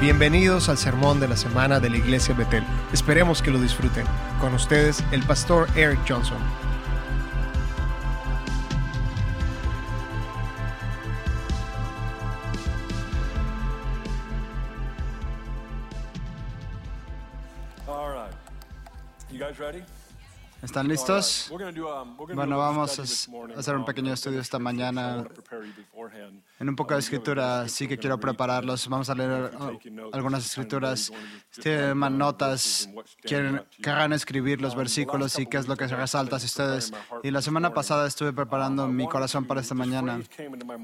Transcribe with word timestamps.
Bienvenidos 0.00 0.68
al 0.68 0.76
sermón 0.76 1.20
de 1.20 1.28
la 1.28 1.36
semana 1.36 1.80
de 1.80 1.88
la 1.88 1.96
Iglesia 1.96 2.34
Betel. 2.34 2.64
Esperemos 2.92 3.40
que 3.40 3.50
lo 3.50 3.60
disfruten. 3.60 4.04
Con 4.40 4.52
ustedes, 4.52 5.02
el 5.12 5.22
pastor 5.22 5.68
Eric 5.76 6.00
Johnson. 6.06 6.38
¿Están 20.64 20.88
listos? 20.88 21.52
Bueno, 22.34 22.56
vamos 22.56 22.98
a 22.98 23.02
hacer 23.58 23.76
un 23.76 23.84
pequeño 23.84 24.14
estudio 24.14 24.40
esta 24.40 24.58
mañana 24.58 25.26
en 26.58 26.68
un 26.68 26.76
poco 26.76 26.94
de 26.94 27.00
escritura, 27.00 27.62
así 27.62 27.86
que 27.86 27.98
quiero 27.98 28.18
prepararlos. 28.18 28.88
Vamos 28.88 29.10
a 29.10 29.14
leer 29.14 29.50
oh, 29.58 29.78
algunas 30.12 30.46
escrituras. 30.46 31.12
Tienen 31.60 31.98
más 31.98 32.10
notas, 32.10 32.88
quieren, 33.22 33.62
querrán 33.82 34.14
escribir 34.14 34.62
los 34.62 34.74
versículos 34.74 35.38
y 35.38 35.46
qué 35.46 35.58
es 35.58 35.68
lo 35.68 35.76
que 35.76 35.86
se 35.86 35.96
resalta 35.96 36.38
si 36.38 36.46
ustedes. 36.46 36.92
Y 37.22 37.30
la 37.30 37.42
semana 37.42 37.74
pasada 37.74 38.06
estuve 38.06 38.32
preparando 38.32 38.88
mi 38.88 39.06
corazón 39.06 39.44
para 39.44 39.60
esta 39.60 39.74
mañana. 39.74 40.20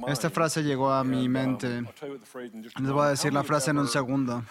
Esta 0.08 0.28
frase 0.28 0.62
llegó 0.62 0.92
a 0.92 1.04
mi 1.04 1.28
mente. 1.28 1.84
Les 2.80 2.90
voy 2.90 3.06
a 3.06 3.10
decir 3.10 3.32
la 3.32 3.44
frase 3.44 3.70
en 3.70 3.78
un 3.78 3.88
segundo. 3.88 4.42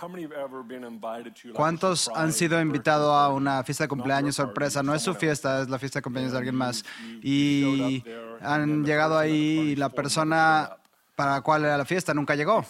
¿Cuántos 1.54 2.10
han 2.16 2.34
sido 2.34 2.60
invitados 2.60 3.14
a 3.14 3.30
una 3.30 3.64
fiesta 3.64 3.84
de 3.84 3.90
cumpleaños 3.90 4.36
sorpresa? 4.36 4.82
No 4.82 4.96
es 4.96 5.04
su 5.04 5.14
fiesta, 5.20 5.62
es 5.62 5.70
la 5.70 5.78
fiesta 5.78 6.00
de 6.00 6.04
cumpleaños 6.04 6.32
de 6.32 6.38
alguien 6.38 6.56
más. 6.56 6.84
Y 7.22 8.04
han 8.42 8.84
llegado 8.84 9.18
ahí 9.18 9.72
y 9.72 9.76
la 9.76 9.90
persona 9.90 10.72
para 11.16 11.34
la 11.34 11.42
cual 11.42 11.66
era 11.66 11.78
la 11.78 11.86
fiesta 11.86 12.14
nunca 12.14 12.36
llegó. 12.36 12.66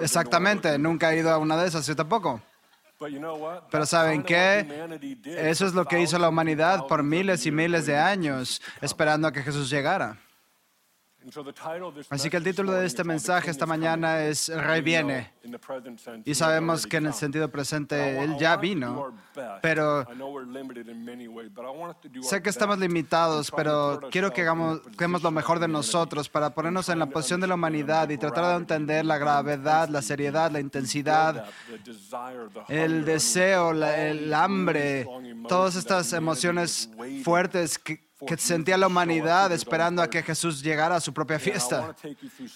Exactamente, 0.00 0.78
nunca 0.78 1.12
he 1.12 1.18
ido 1.18 1.30
a 1.30 1.38
una 1.38 1.56
de 1.56 1.68
esas, 1.68 1.86
yo 1.86 1.94
tampoco. 1.94 2.40
Pero 3.70 3.84
¿saben 3.84 4.22
qué? 4.22 4.66
Eso 5.24 5.66
es 5.66 5.74
lo 5.74 5.84
que 5.84 6.00
hizo 6.00 6.18
la 6.18 6.30
humanidad 6.30 6.86
por 6.86 7.02
miles 7.02 7.44
y 7.44 7.50
miles 7.50 7.84
de 7.84 7.98
años, 7.98 8.62
esperando 8.80 9.28
a 9.28 9.32
que 9.32 9.42
Jesús 9.42 9.68
llegara. 9.68 10.16
Así 12.10 12.30
que 12.30 12.36
el 12.36 12.44
título 12.44 12.72
de 12.72 12.86
este 12.86 13.02
mensaje 13.04 13.50
esta 13.50 13.66
mañana 13.66 14.22
es 14.24 14.48
El 14.48 14.62
Rey 14.62 14.80
viene. 14.80 15.32
Y 16.24 16.34
sabemos 16.34 16.86
que 16.86 16.96
en 16.98 17.06
el 17.06 17.14
sentido 17.14 17.48
presente 17.50 18.18
Él 18.22 18.36
ya 18.38 18.56
vino, 18.56 19.12
pero 19.62 20.04
sé 22.22 22.42
que 22.42 22.50
estamos 22.50 22.78
limitados, 22.78 23.50
pero 23.50 24.00
quiero 24.10 24.32
que 24.32 24.42
hagamos, 24.42 24.80
que 24.80 25.04
hagamos 25.04 25.22
lo 25.22 25.30
mejor 25.30 25.58
de 25.58 25.68
nosotros 25.68 26.28
para 26.28 26.50
ponernos 26.50 26.88
en 26.88 26.98
la 26.98 27.06
posición 27.06 27.40
de 27.40 27.46
la 27.46 27.54
humanidad 27.54 28.08
y 28.10 28.18
tratar 28.18 28.44
de 28.50 28.56
entender 28.56 29.04
la 29.04 29.18
gravedad, 29.18 29.88
la 29.88 30.02
seriedad, 30.02 30.50
la 30.50 30.60
intensidad, 30.60 31.44
el 32.68 33.04
deseo, 33.04 33.72
la- 33.72 33.96
el 34.08 34.32
hambre, 34.34 35.06
todas 35.48 35.76
estas 35.76 36.12
emociones 36.12 36.90
fuertes 37.22 37.78
que, 37.78 38.05
que 38.24 38.36
sentía 38.38 38.78
la 38.78 38.86
humanidad 38.86 39.52
esperando 39.52 40.02
a 40.02 40.08
que 40.08 40.22
Jesús 40.22 40.62
llegara 40.62 40.96
a 40.96 41.00
su 41.00 41.12
propia 41.12 41.38
fiesta. 41.38 41.94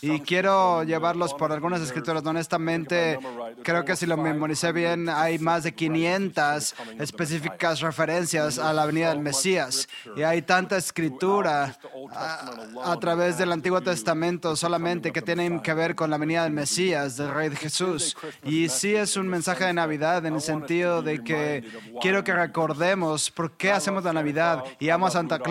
Y 0.01 0.21
quiero 0.21 0.83
llevarlos 0.85 1.35
por 1.35 1.53
algunas 1.53 1.81
escrituras. 1.83 2.25
Honestamente, 2.25 3.19
creo 3.63 3.85
que 3.85 3.97
si 3.97 4.07
lo 4.07 4.17
memoricé 4.17 4.73
bien, 4.73 5.09
hay 5.09 5.39
más 5.39 5.65
de 5.65 5.75
500 5.75 6.75
específicas 6.99 7.81
referencias 7.81 8.59
a 8.59 8.73
la 8.73 8.87
venida 8.87 9.11
del 9.11 9.21
Mesías. 9.21 9.89
Y 10.17 10.23
hay 10.23 10.43
tanta 10.43 10.79
escritura 10.79 11.77
a, 12.13 12.51
a 12.85 12.97
través 12.99 13.37
del 13.37 13.53
Antiguo 13.53 13.83
Testamento 13.83 14.57
solamente 14.57 15.13
que 15.13 15.21
tienen 15.21 15.61
que 15.61 15.75
ver 15.75 15.95
con 15.95 16.11
la 16.11 16.17
venida 16.17 16.45
del 16.45 16.53
Mesías, 16.53 17.17
del 17.17 17.35
Rey 17.35 17.51
de 17.51 17.57
Jesús. 17.57 18.17
Y 18.45 18.69
sí 18.69 18.95
es 18.95 19.17
un 19.17 19.29
mensaje 19.29 19.65
de 19.65 19.75
Navidad 19.75 20.25
en 20.25 20.35
el 20.35 20.41
sentido 20.41 21.03
de 21.03 21.23
que 21.23 21.65
quiero 22.01 22.25
que 22.25 22.33
recordemos 22.33 23.31
por 23.31 23.53
qué 23.53 23.73
hacemos 23.73 24.05
la 24.05 24.13
Navidad. 24.13 24.65
Y 24.79 24.89
amo 24.89 25.07
a 25.07 25.11
Santa 25.11 25.39
Claus, 25.39 25.50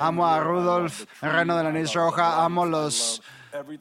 amo 0.00 0.26
a 0.26 0.40
Rudolf, 0.40 1.04
el 1.22 1.32
reino 1.32 1.56
de 1.56 1.64
la 1.64 1.72
Niz 1.72 1.92
Roja, 1.92 2.44
amo 2.44 2.66
los 2.66 3.22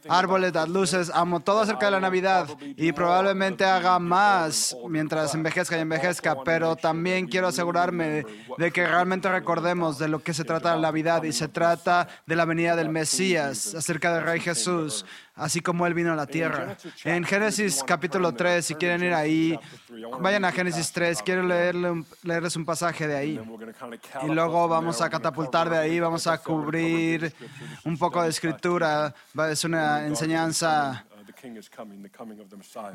árboles, 0.09 0.53
las 0.53 0.69
luces, 0.69 1.12
amo 1.13 1.40
todo 1.40 1.62
acerca 1.62 1.85
de 1.85 1.94
la 1.94 2.00
Navidad 2.00 2.47
y 2.59 2.91
probablemente 2.91 3.63
haga 3.63 4.00
más 4.00 4.75
mientras 4.90 5.34
envejezca 5.34 5.78
y 5.78 5.81
envejezca, 5.81 6.44
pero 6.44 6.75
también 6.75 7.28
quiero 7.28 7.47
asegurarme 7.47 8.25
de 8.57 8.72
que 8.72 8.85
realmente 8.85 9.31
recordemos 9.31 9.97
de 9.97 10.07
lo 10.09 10.22
que 10.22 10.34
se 10.34 10.44
trata 10.44 10.75
la 10.75 10.81
Navidad 10.81 11.24
y 11.24 11.31
se 11.31 11.47
trata 11.47 12.08
de 12.25 12.35
la 12.35 12.46
venida 12.46 12.75
del 12.75 12.90
Mesías, 12.90 13.73
acerca 13.73 14.13
del 14.13 14.23
Rey 14.23 14.40
Jesús, 14.40 15.06
así 15.36 15.62
como 15.62 15.88
Él 15.88 15.94
vino 15.94 16.12
a 16.14 16.16
la 16.16 16.28
tierra. 16.28 16.78
En 17.03 17.24
Génesis 17.24 17.84
capítulo 17.86 18.34
3, 18.34 18.66
si 18.66 18.75
quieren 18.75 19.03
ir 19.03 19.14
ahí, 19.14 19.59
vayan 20.19 20.46
a 20.46 20.52
Génesis 20.52 20.92
3, 20.92 21.22
quiero 21.24 21.44
leerle 21.44 21.92
un- 21.92 22.06
leerles 22.24 22.56
un 22.56 22.66
pasaje 22.66 23.08
de 23.08 23.16
ahí. 23.16 23.40
Y 24.24 24.28
luego 24.34 24.68
vamos 24.68 25.02
a 25.02 25.09
catapultar 25.09 25.70
de 25.70 25.78
ahí, 25.78 26.00
vamos 26.00 26.28
a 26.28 26.38
cubrir 26.38 27.34
un 27.86 27.97
poco 27.97 28.22
de 28.24 28.30
escritura. 28.30 29.14
Es 29.50 29.64
una 29.64 30.06
enseñanza 30.06 31.06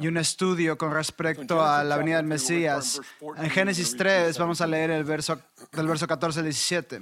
y 0.01 0.09
un 0.09 0.17
estudio 0.17 0.77
con 0.79 0.93
respecto 0.93 1.63
a 1.65 1.83
la 1.85 1.97
venida 1.97 2.17
del 2.19 2.27
Mesías. 2.27 3.01
En 3.37 3.51
Génesis 3.51 3.97
3 3.97 4.39
vamos 4.39 4.61
a 4.61 4.67
leer 4.67 4.91
el 4.91 5.05
verso 5.05 5.39
del 5.73 5.87
verso 5.89 6.07
14 6.07 6.41
al 6.41 6.45
17. 6.47 7.01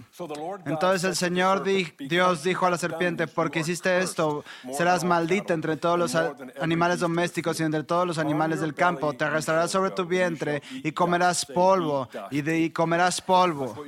Entonces 0.67 1.05
el 1.05 1.17
Señor 1.17 1.63
di- 1.63 1.93
Dios 1.99 2.43
dijo 2.43 2.67
a 2.67 2.71
la 2.71 2.79
serpiente, 2.79 3.27
porque 3.27 3.61
hiciste 3.61 3.99
esto, 3.99 4.45
serás 4.73 5.05
maldita 5.05 5.55
entre 5.55 5.77
todos 5.77 5.99
los 5.99 6.15
animales 6.61 7.01
domésticos 7.01 7.61
y 7.61 7.63
entre 7.65 7.83
todos 7.85 8.07
los 8.07 8.19
animales 8.19 8.61
del 8.61 8.75
campo. 8.75 9.13
Te 9.13 9.25
arrastrarás 9.25 9.71
sobre 9.71 9.91
tu 9.91 10.05
vientre 10.07 10.63
y 10.83 10.93
comerás 10.93 11.45
polvo 11.47 12.09
y, 12.31 12.43
de, 12.43 12.61
y 12.61 12.71
comerás 12.71 13.21
polvo. 13.21 13.85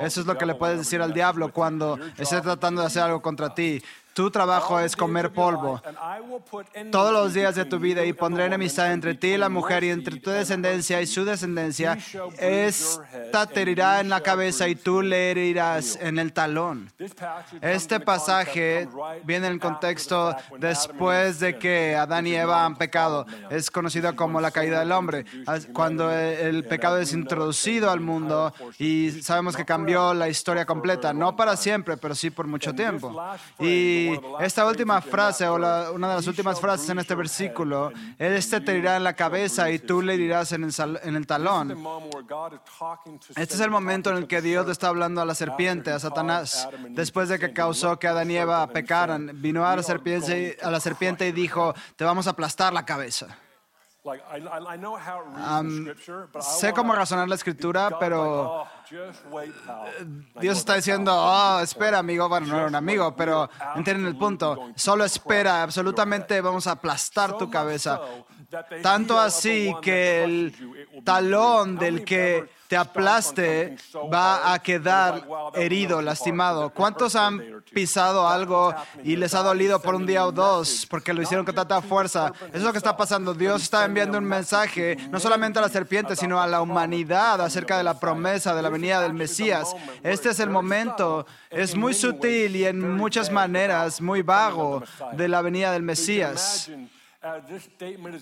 Eso 0.00 0.20
es 0.20 0.26
lo 0.26 0.36
que 0.36 0.46
le 0.46 0.54
puedes 0.54 0.78
decir 0.78 1.00
al 1.00 1.12
diablo 1.14 1.52
cuando 1.52 1.98
esté 2.16 2.40
tratando 2.40 2.80
de 2.82 2.86
hacer 2.88 3.02
algo 3.02 3.22
contra 3.22 3.54
ti. 3.54 3.82
Tu 4.18 4.32
trabajo 4.32 4.80
es 4.80 4.96
comer 4.96 5.30
polvo 5.30 5.80
todos 6.90 7.12
los 7.12 7.34
días 7.34 7.54
de 7.54 7.64
tu 7.64 7.78
vida 7.78 8.04
y 8.04 8.12
pondré 8.12 8.46
enemistad 8.46 8.92
entre 8.92 9.14
ti 9.14 9.28
y 9.28 9.36
la 9.36 9.48
mujer 9.48 9.84
y 9.84 9.90
entre 9.90 10.18
tu 10.18 10.30
descendencia 10.30 11.00
y 11.00 11.06
su 11.06 11.24
descendencia. 11.24 11.96
Esta 12.36 13.46
te 13.46 13.62
herirá 13.62 14.00
en 14.00 14.08
la 14.08 14.20
cabeza 14.20 14.66
y 14.66 14.74
tú 14.74 15.02
le 15.02 15.30
herirás 15.30 15.96
en 16.02 16.18
el 16.18 16.32
talón. 16.32 16.90
Este 17.60 18.00
pasaje 18.00 18.88
viene 19.22 19.46
en 19.46 19.52
el 19.52 19.60
contexto 19.60 20.34
después 20.58 21.38
de 21.38 21.56
que 21.56 21.94
Adán 21.94 22.26
y 22.26 22.34
Eva 22.34 22.64
han 22.64 22.74
pecado. 22.74 23.24
Es 23.50 23.70
conocido 23.70 24.16
como 24.16 24.40
la 24.40 24.50
caída 24.50 24.80
del 24.80 24.90
hombre. 24.90 25.26
Cuando 25.72 26.10
el 26.10 26.64
pecado 26.64 26.98
es 26.98 27.12
introducido 27.12 27.88
al 27.88 28.00
mundo 28.00 28.52
y 28.80 29.12
sabemos 29.22 29.56
que 29.56 29.64
cambió 29.64 30.12
la 30.12 30.28
historia 30.28 30.66
completa, 30.66 31.12
no 31.12 31.36
para 31.36 31.56
siempre, 31.56 31.96
pero 31.96 32.16
sí 32.16 32.30
por 32.30 32.48
mucho 32.48 32.74
tiempo. 32.74 33.16
Y 33.60 34.07
esta 34.40 34.66
última 34.66 35.00
frase, 35.00 35.46
o 35.46 35.56
una 35.56 36.08
de 36.08 36.14
las 36.14 36.26
últimas 36.26 36.60
frases 36.60 36.88
en 36.90 36.98
este 36.98 37.14
versículo, 37.14 37.92
este 38.18 38.60
te 38.60 38.72
herirá 38.72 38.96
en 38.96 39.04
la 39.04 39.14
cabeza 39.14 39.70
y 39.70 39.78
tú 39.78 40.02
le 40.02 40.14
herirás 40.14 40.52
en 40.52 40.64
el, 40.64 41.26
talón. 41.26 41.76
Este 43.36 43.54
es 43.54 43.60
el 43.60 43.70
momento 43.70 44.10
en 44.10 44.16
el 44.16 44.26
que 44.26 44.42
Dios 44.42 44.68
está 44.68 44.88
hablando 44.88 45.20
a 45.20 45.24
la 45.24 45.34
serpiente, 45.34 45.90
a 45.90 45.98
Satanás, 45.98 46.68
después 46.90 47.28
de 47.28 47.38
que 47.38 47.52
causó 47.52 47.98
que 47.98 48.08
Adán 48.08 48.30
y 48.30 48.36
Eva 48.36 48.66
pecaran. 48.68 49.30
Vino 49.34 49.66
a 49.66 49.76
la 49.76 50.80
serpiente 50.80 51.28
y 51.28 51.32
dijo, 51.32 51.74
te 51.96 52.04
vamos 52.04 52.26
a 52.26 52.30
aplastar 52.30 52.72
la 52.72 52.84
cabeza. 52.84 53.38
Am, 55.36 55.86
sé 56.40 56.72
cómo 56.72 56.94
razonar 56.94 57.28
la 57.28 57.34
escritura, 57.34 57.98
pero 57.98 58.66
Dios 60.40 60.58
está 60.58 60.74
diciendo, 60.74 61.12
oh, 61.14 61.60
espera, 61.60 61.98
amigo. 61.98 62.28
Bueno, 62.28 62.46
no 62.46 62.56
era 62.56 62.66
un 62.66 62.74
amigo, 62.74 63.14
pero 63.16 63.48
entienden 63.74 64.06
el 64.06 64.16
punto. 64.16 64.70
Solo 64.76 65.04
espera, 65.04 65.62
absolutamente 65.62 66.40
vamos 66.40 66.66
a 66.66 66.72
aplastar 66.72 67.36
tu 67.36 67.50
cabeza. 67.50 68.00
Tanto 68.82 69.18
así 69.18 69.74
que 69.82 70.24
el 70.24 71.02
talón 71.04 71.76
del 71.76 72.02
que 72.04 72.48
te 72.66 72.76
aplaste 72.76 73.76
va 74.12 74.52
a 74.52 74.58
quedar 74.60 75.26
herido, 75.54 76.00
lastimado. 76.00 76.70
¿Cuántos 76.70 77.14
han 77.14 77.62
pisado 77.72 78.26
algo 78.26 78.74
y 79.04 79.16
les 79.16 79.34
ha 79.34 79.42
dolido 79.42 79.80
por 79.80 79.94
un 79.94 80.06
día 80.06 80.26
o 80.26 80.32
dos 80.32 80.86
porque 80.88 81.12
lo 81.12 81.20
hicieron 81.20 81.44
con 81.44 81.54
tanta 81.54 81.82
fuerza? 81.82 82.32
Eso 82.38 82.56
es 82.56 82.62
lo 82.62 82.72
que 82.72 82.78
está 82.78 82.96
pasando. 82.96 83.34
Dios 83.34 83.62
está 83.62 83.84
enviando 83.84 84.16
un 84.16 84.24
mensaje 84.24 84.96
no 85.10 85.20
solamente 85.20 85.58
a 85.58 85.62
la 85.62 85.68
serpiente, 85.68 86.16
sino 86.16 86.40
a 86.40 86.46
la 86.46 86.62
humanidad 86.62 87.40
acerca 87.42 87.76
de 87.76 87.84
la 87.84 88.00
promesa 88.00 88.54
de 88.54 88.62
la 88.62 88.70
venida 88.70 89.00
del 89.02 89.12
Mesías. 89.14 89.74
Este 90.02 90.30
es 90.30 90.40
el 90.40 90.48
momento. 90.48 91.26
Es 91.50 91.74
muy 91.74 91.92
sutil 91.92 92.56
y 92.56 92.64
en 92.64 92.96
muchas 92.96 93.30
maneras 93.30 94.00
muy 94.00 94.22
vago 94.22 94.82
de 95.12 95.28
la 95.28 95.42
venida 95.42 95.72
del 95.72 95.82
Mesías. 95.82 96.70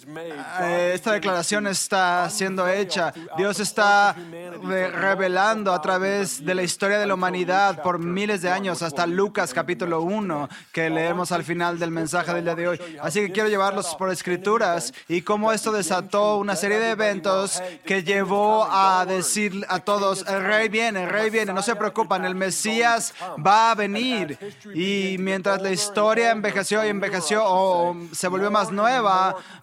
Made, 0.06 0.30
God 0.30 0.62
Eh, 0.62 0.92
Esta 0.94 1.12
declaración 1.12 1.66
está 1.66 2.30
siendo 2.30 2.66
hecha. 2.66 3.12
Dios 3.36 3.60
está 3.60 4.14
re- 4.14 4.90
revelando 4.90 5.74
a 5.74 5.82
través 5.82 6.42
de 6.42 6.54
la 6.54 6.62
historia 6.62 6.98
de 6.98 7.04
la 7.06 7.12
humanidad 7.12 7.82
por 7.82 7.98
miles 7.98 8.40
de 8.40 8.48
años 8.50 8.80
hasta 8.80 9.06
Lucas 9.06 9.52
capítulo 9.52 10.00
1 10.00 10.48
que 10.72 10.88
leemos 10.88 11.30
al 11.30 11.44
final 11.44 11.78
del 11.78 11.90
mensaje 11.90 12.32
del 12.32 12.44
día 12.44 12.54
de 12.54 12.68
hoy. 12.68 12.80
Así 13.02 13.20
que 13.20 13.32
quiero 13.32 13.50
llevarlos 13.50 13.94
por 13.96 14.10
escrituras 14.10 14.94
y 15.08 15.20
cómo 15.20 15.52
esto 15.52 15.72
desató 15.72 16.38
una 16.38 16.56
serie 16.56 16.78
de 16.78 16.90
eventos 16.92 17.62
que 17.84 18.02
llevó 18.02 18.64
a 18.64 19.04
decir 19.04 19.66
a 19.68 19.78
todos, 19.80 20.24
el 20.26 20.42
rey 20.42 20.70
viene, 20.70 21.04
el 21.04 21.10
rey 21.10 21.28
viene, 21.28 21.52
no 21.52 21.60
se 21.62 21.76
preocupen, 21.76 22.24
el 22.24 22.34
Mesías 22.34 23.12
va 23.46 23.72
a 23.72 23.74
venir. 23.74 24.38
Y 24.74 25.16
mientras 25.18 25.60
la 25.60 25.70
historia 25.70 26.30
envejeció 26.30 26.82
y 26.82 26.88
envejeció 26.88 27.42
o 27.44 27.94
se 28.12 28.28
volvió 28.28 28.50
más 28.50 28.72
nueva, 28.72 28.85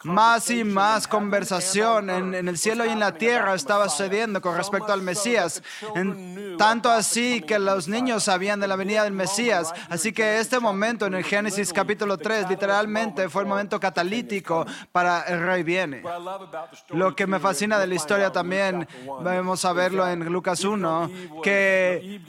más 0.04 0.50
y 0.50 0.64
más 0.64 1.08
conversación 1.08 2.10
en, 2.10 2.34
en 2.36 2.48
el 2.48 2.58
cielo 2.58 2.86
y 2.86 2.90
en 2.90 3.00
la 3.00 3.14
tierra 3.14 3.54
estaba 3.54 3.90
sucediendo 3.90 4.42
con 4.42 4.56
respecto 4.56 4.92
al 4.94 5.02
Mesías. 5.02 5.62
En- 5.96 6.58
tanto 6.58 6.92
así 6.92 7.42
que 7.42 7.58
los 7.58 7.88
niños 7.88 8.24
sabían 8.26 8.60
de 8.60 8.68
la 8.68 8.76
venida 8.76 9.04
del 9.04 9.14
Mesías. 9.14 9.74
Así 9.90 10.12
que 10.14 10.40
este 10.40 10.60
momento 10.60 11.08
en 11.08 11.16
el 11.16 11.24
Génesis 11.24 11.74
capítulo 11.74 12.18
3 12.18 12.48
literalmente 12.50 13.28
fue 13.30 13.42
el 13.44 13.48
momento 13.48 13.80
catalítico 13.80 14.66
para 14.92 15.22
el 15.24 15.42
rey 15.42 15.64
viene. 15.64 16.04
Lo 16.90 17.16
que 17.16 17.26
me 17.26 17.40
fascina 17.40 17.80
de 17.80 17.88
la 17.88 17.96
historia 17.96 18.32
también, 18.32 18.88
vamos 19.22 19.66
a 19.66 19.74
verlo 19.74 20.08
en 20.08 20.26
Lucas 20.32 20.64
1, 20.64 21.10
que 21.42 22.22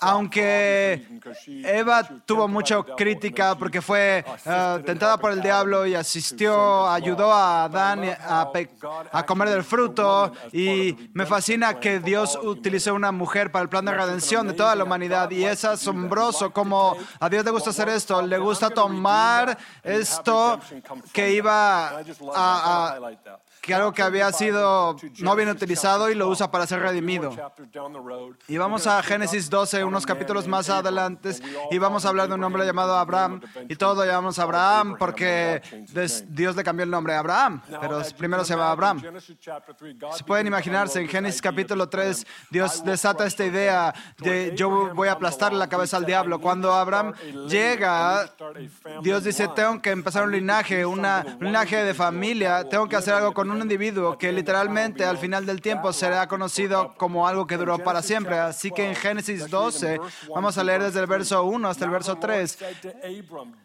aunque 0.00 1.20
Eva 1.64 2.02
tuvo 2.24 2.48
mucha 2.48 2.82
crítica 2.96 3.54
porque 3.56 3.82
fue 3.82 4.24
in 4.46 4.84
tentada 4.84 5.18
por 5.18 5.32
el 5.32 5.42
diablo 5.42 5.86
y 5.86 5.94
Adam 5.94 6.04
ayudó 6.88 7.32
a 7.32 7.64
Adán 7.64 8.04
a, 8.20 8.50
a 9.12 9.26
comer 9.26 9.48
del 9.50 9.64
fruto 9.64 10.32
y 10.52 11.10
me 11.14 11.26
fascina 11.26 11.78
que 11.80 12.00
Dios 12.00 12.36
humanity. 12.36 12.90
una 12.90 13.12
mujer 13.12 13.50
para 13.52 13.62
el 13.62 13.68
plan 13.68 13.84
de 13.84 13.92
redención 13.92 14.46
de 14.46 14.54
toda 14.54 14.74
la 14.74 14.84
humanidad 14.84 15.30
y 15.30 15.44
es 15.44 15.64
asombroso 15.64 16.50
como 16.52 16.96
a 17.20 17.28
Dios 17.28 17.44
le 17.44 17.50
gusta 17.50 17.70
hacer 17.70 17.88
esto, 17.88 18.20
le 18.22 18.38
gusta 18.38 18.70
tomar 18.70 19.56
esto 19.82 20.58
que 21.12 21.32
iba 21.32 21.88
a, 21.88 22.00
a- 22.34 22.98
que 23.60 23.74
algo 23.74 23.92
que 23.92 24.02
había 24.02 24.32
sido 24.32 24.96
no 25.18 25.34
bien 25.36 25.48
utilizado 25.50 26.08
y 26.08 26.14
lo 26.14 26.28
usa 26.28 26.50
para 26.50 26.66
ser 26.66 26.80
redimido. 26.80 27.30
Y 28.46 28.56
vamos 28.56 28.86
a 28.86 29.02
Génesis 29.02 29.50
12, 29.50 29.84
unos 29.84 30.06
capítulos 30.06 30.46
más 30.46 30.70
adelante, 30.70 31.32
y 31.70 31.76
vamos 31.78 32.04
a 32.06 32.08
hablar 32.08 32.28
de 32.28 32.34
un 32.34 32.44
hombre 32.44 32.64
llamado 32.64 32.96
Abraham, 32.96 33.40
y 33.68 33.76
todos 33.76 33.96
lo 33.98 34.04
llamamos 34.06 34.38
Abraham 34.38 34.96
porque 34.98 35.60
des- 35.92 36.17
Dios 36.28 36.56
le 36.56 36.64
cambió 36.64 36.84
el 36.84 36.90
nombre 36.90 37.14
a 37.14 37.20
Abraham, 37.20 37.60
pero 37.80 38.02
primero 38.16 38.44
se 38.44 38.54
llama 38.54 38.70
Abraham. 38.70 39.02
Se 40.16 40.24
pueden 40.24 40.46
imaginarse, 40.46 41.00
en 41.00 41.08
Génesis 41.08 41.40
capítulo 41.40 41.88
3, 41.88 42.26
Dios 42.50 42.84
desata 42.84 43.26
esta 43.26 43.44
idea 43.44 43.94
de 44.18 44.52
yo 44.56 44.94
voy 44.94 45.08
a 45.08 45.12
aplastar 45.12 45.52
la 45.52 45.68
cabeza 45.68 45.96
al 45.96 46.04
diablo. 46.04 46.40
Cuando 46.40 46.72
Abraham 46.72 47.12
llega, 47.48 48.30
Dios 49.02 49.24
dice, 49.24 49.48
tengo 49.54 49.80
que 49.80 49.90
empezar 49.90 50.24
un 50.24 50.32
linaje, 50.32 50.84
una, 50.84 51.24
un 51.40 51.46
linaje 51.46 51.84
de 51.84 51.94
familia, 51.94 52.68
tengo 52.68 52.88
que 52.88 52.96
hacer 52.96 53.14
algo 53.14 53.32
con 53.32 53.50
un 53.50 53.60
individuo 53.60 54.16
que 54.18 54.32
literalmente 54.32 55.04
al 55.04 55.18
final 55.18 55.46
del 55.46 55.60
tiempo 55.60 55.92
será 55.92 56.26
conocido 56.26 56.94
como 56.96 57.26
algo 57.26 57.46
que 57.46 57.56
duró 57.56 57.78
para 57.78 58.02
siempre. 58.02 58.38
Así 58.38 58.70
que 58.70 58.88
en 58.88 58.94
Génesis 58.94 59.48
12, 59.48 60.00
vamos 60.34 60.58
a 60.58 60.64
leer 60.64 60.82
desde 60.82 61.00
el 61.00 61.06
verso 61.06 61.44
1 61.44 61.68
hasta 61.68 61.84
el 61.84 61.90
verso 61.90 62.16
3. 62.16 62.58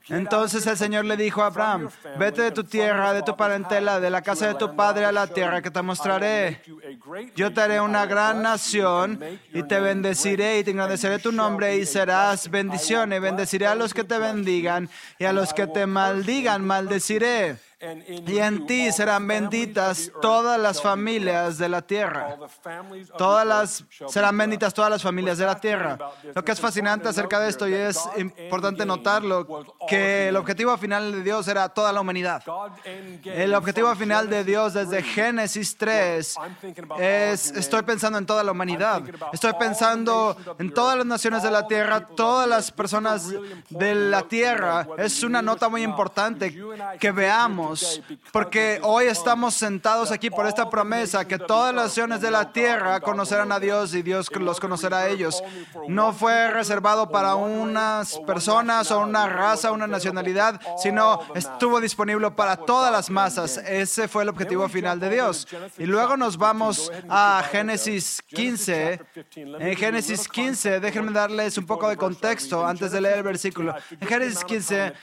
Entonces 0.09 0.65
el 0.67 0.77
Señor 0.77 1.05
le 1.05 1.17
dijo 1.17 1.41
a 1.41 1.47
Abraham, 1.47 1.89
vete 2.17 2.42
de 2.43 2.51
tu 2.51 2.63
tierra, 2.63 3.13
de 3.13 3.23
tu 3.23 3.35
parentela, 3.35 3.99
de 3.99 4.09
la 4.09 4.21
casa 4.21 4.47
de 4.47 4.55
tu 4.55 4.75
padre 4.75 5.05
a 5.05 5.11
la 5.11 5.27
tierra 5.27 5.61
que 5.61 5.71
te 5.71 5.81
mostraré. 5.81 6.61
Yo 7.35 7.53
te 7.53 7.61
haré 7.61 7.79
una 7.79 8.05
gran 8.05 8.41
nación 8.41 9.19
y 9.53 9.63
te 9.63 9.79
bendeciré 9.79 10.59
y 10.59 10.63
te 10.63 10.71
engrandeceré 10.71 11.19
tu 11.19 11.31
nombre 11.31 11.77
y 11.77 11.85
serás 11.85 12.49
bendición 12.49 13.13
y 13.13 13.19
bendeciré 13.19 13.67
a 13.67 13.75
los 13.75 13.93
que 13.93 14.03
te 14.03 14.17
bendigan 14.17 14.89
y 15.19 15.25
a 15.25 15.33
los 15.33 15.53
que 15.53 15.67
te 15.67 15.85
maldigan 15.85 16.63
maldeciré. 16.65 17.57
Y 18.27 18.37
en 18.37 18.65
ti 18.65 18.91
serán 18.91 19.27
benditas 19.27 20.11
todas 20.21 20.59
las 20.59 20.81
familias 20.81 21.57
de 21.57 21.67
la 21.67 21.81
tierra. 21.81 22.37
Todas 23.17 23.45
las 23.45 23.85
serán 24.07 24.37
benditas 24.37 24.73
todas 24.73 24.89
las 24.89 25.01
familias 25.01 25.37
de 25.37 25.45
la 25.45 25.59
tierra. 25.59 25.97
Lo 26.33 26.45
que 26.45 26.53
es 26.53 26.59
fascinante 26.59 27.09
acerca 27.09 27.39
de 27.39 27.49
esto 27.49 27.67
y 27.67 27.73
es 27.73 27.99
importante 28.17 28.85
notarlo 28.85 29.65
que 29.87 30.29
el 30.29 30.35
objetivo 30.37 30.77
final 30.77 31.11
de 31.11 31.23
Dios 31.23 31.47
era 31.47 31.69
toda 31.69 31.91
la 31.91 31.99
humanidad. 31.99 32.41
El 33.25 33.53
objetivo 33.53 33.93
final 33.95 34.29
de 34.29 34.43
Dios 34.43 34.73
desde 34.73 35.03
Génesis 35.03 35.77
3 35.77 36.35
es 36.99 37.51
estoy 37.51 37.81
pensando 37.81 38.17
en 38.17 38.25
toda 38.25 38.43
la 38.43 38.51
humanidad. 38.51 39.03
Estoy 39.33 39.53
pensando 39.59 40.37
en 40.57 40.73
todas 40.73 40.97
las 40.97 41.05
naciones 41.05 41.43
de 41.43 41.51
la 41.51 41.67
tierra, 41.67 42.07
todas 42.07 42.47
las 42.47 42.71
personas 42.71 43.33
de 43.69 43.95
la 43.95 44.21
tierra. 44.21 44.87
Es 44.97 45.23
una 45.23 45.41
nota 45.41 45.67
muy 45.67 45.83
importante 45.83 46.55
que 46.99 47.11
veamos 47.11 47.72
porque 48.31 48.79
hoy 48.83 49.05
estamos 49.05 49.53
sentados 49.53 50.11
aquí 50.11 50.29
por 50.29 50.47
esta 50.47 50.69
promesa 50.69 51.25
que 51.25 51.37
todas 51.37 51.73
las 51.73 51.85
naciones 51.85 52.21
de 52.21 52.31
la 52.31 52.51
tierra 52.51 52.99
conocerán 53.01 53.51
a 53.51 53.59
Dios 53.59 53.93
y 53.93 54.01
Dios 54.01 54.29
los 54.39 54.59
conocerá 54.59 54.99
a 54.99 55.09
ellos. 55.09 55.43
No 55.87 56.13
fue 56.13 56.49
reservado 56.49 57.09
para 57.09 57.35
unas 57.35 58.17
personas 58.19 58.89
o 58.91 58.99
una 58.99 59.27
raza, 59.27 59.71
una 59.71 59.87
nacionalidad, 59.87 60.59
sino 60.77 61.19
estuvo 61.35 61.79
disponible 61.81 62.31
para 62.31 62.55
todas 62.57 62.91
las 62.91 63.09
masas. 63.09 63.57
Ese 63.57 64.07
fue 64.07 64.23
el 64.23 64.29
objetivo 64.29 64.67
final 64.69 64.99
de 64.99 65.09
Dios. 65.09 65.47
Y 65.77 65.85
luego 65.85 66.17
nos 66.17 66.37
vamos 66.37 66.91
a 67.09 67.43
Génesis 67.51 68.21
15. 68.27 68.99
En 69.35 69.75
Génesis 69.75 70.27
15, 70.27 70.79
déjenme 70.79 71.11
darles 71.11 71.57
un 71.57 71.65
poco 71.65 71.89
de 71.89 71.97
contexto 71.97 72.65
antes 72.65 72.91
de 72.91 73.01
leer 73.01 73.17
el 73.17 73.23
versículo. 73.23 73.75
En 73.99 74.07
Génesis 74.07 74.43
15, 74.43 74.93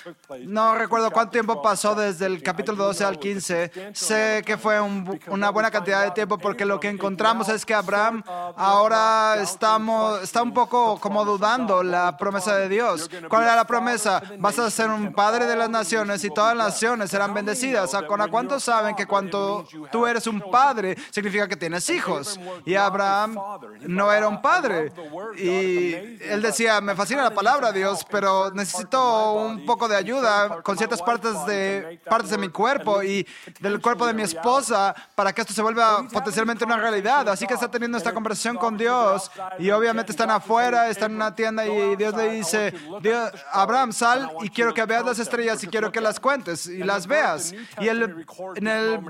no 0.46 0.75
recuerdo 0.75 1.11
cuánto 1.11 1.32
tiempo 1.32 1.61
pasó 1.62 1.94
desde 1.94 2.26
el 2.26 2.43
capítulo 2.43 2.59
12 2.64 3.04
al 3.04 3.18
15. 3.18 3.70
Sé 3.92 4.42
que 4.44 4.56
fue 4.56 4.80
un- 4.80 5.18
una 5.28 5.50
buena 5.50 5.70
cantidad 5.70 6.04
de 6.04 6.10
tiempo 6.12 6.38
porque 6.38 6.64
lo 6.64 6.78
que 6.80 6.88
encontramos 6.88 7.48
es 7.48 7.64
que 7.66 7.74
Abraham 7.74 8.22
ahora 8.56 9.36
estamos, 9.40 10.22
está 10.22 10.42
un 10.42 10.52
poco 10.52 10.98
como 11.00 11.24
dudando 11.24 11.82
la 11.82 12.16
promesa 12.16 12.56
de 12.56 12.68
Dios. 12.68 13.10
¿Cuál 13.28 13.42
era 13.44 13.56
la 13.56 13.64
promesa? 13.66 14.22
Vas 14.38 14.58
a 14.58 14.70
ser 14.70 14.90
un 14.90 15.12
padre 15.12 15.46
de 15.46 15.56
las 15.56 15.70
naciones 15.70 16.22
y 16.24 16.30
todas 16.30 16.56
las 16.56 16.68
naciones 16.68 17.10
serán 17.10 17.34
bendecidas. 17.34 17.94
¿A 17.94 18.02
cuántos 18.06 18.62
saben 18.64 18.94
que 18.94 19.06
cuando 19.06 19.66
tú 19.90 20.06
eres 20.06 20.26
un 20.26 20.40
padre 20.50 20.96
significa 21.10 21.48
que 21.48 21.56
tienes 21.56 21.88
hijos? 21.90 22.38
Y 22.64 22.74
Abraham 22.74 23.36
no 23.80 24.12
era 24.12 24.28
un 24.28 24.40
padre. 24.40 24.92
Y 25.36 25.94
él 26.22 26.42
decía, 26.42 26.80
me 26.80 26.94
fascina 26.94 27.22
la 27.22 27.30
palabra 27.30 27.72
Dios, 27.72 28.04
pero 28.10 28.50
necesito 28.52 29.32
un 29.32 29.64
poco 29.66 29.88
de 29.88 29.96
ayuda 29.96 30.62
con 30.62 30.76
ciertas 30.76 31.02
partes 31.02 31.32
de, 31.46 32.00
partes 32.08 32.30
de 32.30 32.38
mi 32.40 32.48
cuerpo 32.48 33.02
y 33.02 33.26
del 33.60 33.81
cuerpo 33.81 34.06
de 34.06 34.15
mi 34.15 34.22
esposa 34.22 34.94
para 35.15 35.32
que 35.32 35.43
esto 35.43 35.53
se 35.53 35.62
vuelva 35.62 36.06
potencialmente 36.08 36.65
una 36.65 36.76
realidad. 36.76 37.29
Así 37.29 37.46
que 37.46 37.55
está 37.55 37.70
teniendo 37.70 37.98
esta 37.98 38.12
conversación 38.12 38.56
con 38.56 38.76
Dios 38.76 39.31
y 39.58 39.70
obviamente 39.70 40.12
están 40.12 40.31
afuera, 40.31 40.88
están 40.88 41.12
en 41.12 41.17
una 41.17 41.34
tienda 41.34 41.67
y 41.67 41.96
Dios 41.96 42.15
le 42.17 42.31
dice, 42.31 42.72
Dios, 43.03 43.31
Abraham, 43.53 43.93
sal 43.93 44.31
y 44.43 44.50
quiero 44.50 44.74
que 44.74 44.84
veas 44.84 45.05
las 45.05 45.19
estrellas 45.19 45.62
y 45.62 45.69
quiero 45.69 45.93
que 45.93 46.00
las 46.00 46.19
cuentes 46.19 46.67
y 46.67 46.79
las 46.79 47.06
veas. 47.06 47.55
Y 47.79 47.88
el, 47.88 48.26
en 48.56 48.67
el, 48.67 49.00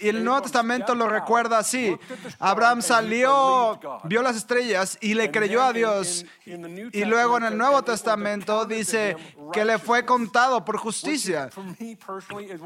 y 0.00 0.08
el 0.08 0.24
Nuevo 0.24 0.42
Testamento 0.42 0.94
lo 0.94 1.08
recuerda 1.08 1.58
así. 1.58 1.96
Abraham 2.38 2.82
salió, 2.82 3.78
vio 4.04 4.22
las 4.22 4.36
estrellas 4.36 4.98
y 5.00 5.14
le 5.14 5.30
creyó 5.30 5.62
a 5.62 5.72
Dios. 5.72 6.24
Y 6.44 7.04
luego 7.04 7.36
en 7.36 7.44
el 7.44 7.58
Nuevo 7.58 7.82
Testamento 7.82 8.64
dice 8.64 9.16
que 9.52 9.64
le 9.64 9.78
fue 9.78 10.04
contado 10.04 10.64
por 10.64 10.76
justicia 10.76 11.50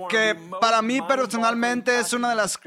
que 0.09 0.37
para 0.61 0.83
mí 0.83 1.01
personalmente 1.03 1.99
es 1.99 2.13
una 2.13 2.31
de 2.31 2.37
las 2.37 2.59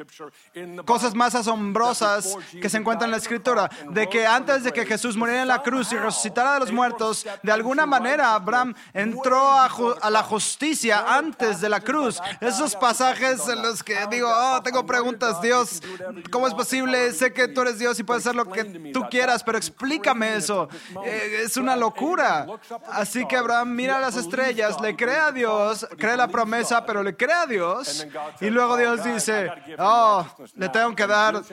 cosas 0.85 1.13
más 1.15 1.35
asombrosas 1.35 2.37
que 2.61 2.69
se 2.69 2.77
encuentra 2.77 3.05
en 3.05 3.11
la 3.11 3.17
escritura, 3.17 3.69
de 3.89 4.07
que 4.07 4.25
antes 4.25 4.63
de 4.63 4.71
que 4.71 4.85
Jesús 4.85 5.15
muriera 5.15 5.41
en 5.41 5.47
la 5.47 5.61
cruz 5.61 5.91
y 5.91 5.97
resucitara 5.97 6.53
de 6.53 6.59
los 6.61 6.71
muertos, 6.71 7.25
de 7.43 7.51
alguna 7.51 7.85
manera 7.85 8.33
Abraham 8.33 8.73
entró 8.93 9.49
a, 9.49 9.69
a 10.01 10.09
la 10.09 10.23
justicia 10.23 11.05
antes 11.07 11.61
de 11.61 11.69
la 11.69 11.81
cruz. 11.81 12.19
Esos 12.41 12.75
pasajes 12.75 13.47
en 13.47 13.61
los 13.61 13.83
que 13.83 13.95
digo, 14.09 14.29
oh, 14.31 14.61
tengo 14.61 14.85
preguntas, 14.85 15.41
Dios, 15.41 15.81
¿cómo 16.31 16.47
es 16.47 16.53
posible? 16.53 17.11
Sé 17.13 17.33
que 17.33 17.47
tú 17.47 17.61
eres 17.61 17.79
Dios 17.79 17.99
y 17.99 18.03
puedes 18.03 18.25
hacer 18.25 18.35
lo 18.35 18.45
que 18.45 18.63
tú 18.93 19.05
quieras, 19.09 19.43
pero 19.43 19.57
explícame 19.57 20.35
eso. 20.35 20.69
Eh, 21.05 21.41
es 21.43 21.57
una 21.57 21.75
locura. 21.75 22.45
Así 22.91 23.25
que 23.27 23.35
Abraham 23.35 23.75
mira 23.75 23.99
las 23.99 24.15
estrellas, 24.15 24.79
le 24.81 24.95
cree 24.95 25.17
a 25.17 25.31
Dios, 25.31 25.87
cree 25.97 26.17
la 26.17 26.27
promesa, 26.27 26.85
pero 26.85 27.03
le 27.03 27.15
cree 27.19 27.35
a 27.35 27.45
Dios 27.45 28.07
y 28.41 28.49
luego 28.49 28.77
Dios 28.77 29.03
dice, 29.03 29.51
oh, 29.77 30.25
le 30.55 30.69
tengo 30.69 30.95
que 30.95 31.05
dar 31.05 31.43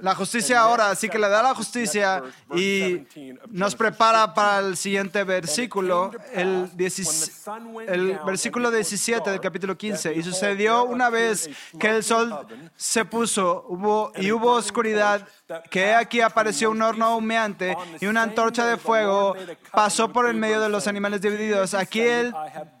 la 0.00 0.14
justicia 0.16 0.60
ahora, 0.60 0.90
así 0.90 1.08
que 1.08 1.18
le 1.18 1.28
da 1.28 1.42
la 1.42 1.54
justicia 1.54 2.22
y 2.54 3.06
nos 3.50 3.76
prepara 3.76 4.34
para 4.34 4.66
el 4.66 4.76
siguiente 4.76 5.22
versículo, 5.22 6.10
el, 6.32 6.76
16 6.76 7.46
el 7.86 8.18
versículo 8.26 8.70
17 8.70 9.30
del 9.30 9.40
capítulo 9.40 9.76
15. 9.76 10.14
Y 10.14 10.22
sucedió 10.22 10.84
una 10.84 11.10
vez 11.10 11.48
que 11.78 11.88
el 11.88 12.02
sol 12.02 12.46
se 12.74 13.04
puso 13.04 13.66
hubo, 13.68 14.12
y 14.16 14.32
hubo 14.32 14.52
oscuridad 14.52 15.26
que 15.70 15.94
aquí 15.94 16.20
apareció 16.20 16.70
un 16.70 16.82
horno 16.82 17.16
humeante 17.16 17.76
y 18.00 18.06
una 18.06 18.22
antorcha 18.22 18.66
de 18.66 18.76
fuego 18.76 19.34
pasó 19.70 20.12
por 20.12 20.28
el 20.28 20.36
medio 20.36 20.60
de 20.60 20.68
los 20.68 20.88
animales 20.88 21.20
divididos. 21.20 21.74
Aquel, 21.74 22.34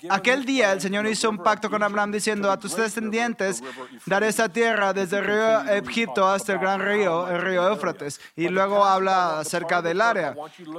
aquel 0.08 0.44
día 0.44 0.72
el 0.72 0.80
Señor 0.80 1.06
hizo 1.06 1.30
un 1.30 1.38
pacto 1.38 1.70
con 1.70 1.82
Abraham 1.82 2.12
diciendo, 2.12 2.50
a 2.50 2.58
tus 2.58 2.76
descendientes 2.76 3.62
daré 4.04 4.28
esta 4.28 4.48
tierra 4.48 4.92
desde 4.92 5.18
el 5.18 5.24
río 5.24 5.62
Egipto 5.68 6.26
hasta 6.26 6.54
el 6.54 6.58
gran 6.58 6.80
río, 6.80 7.28
el 7.28 7.40
río 7.40 7.68
Éufrates. 7.68 8.20
Y 8.34 8.48
luego 8.48 8.84
habla 8.84 9.40
acerca 9.40 9.80
del 9.80 10.00
área. 10.00 10.34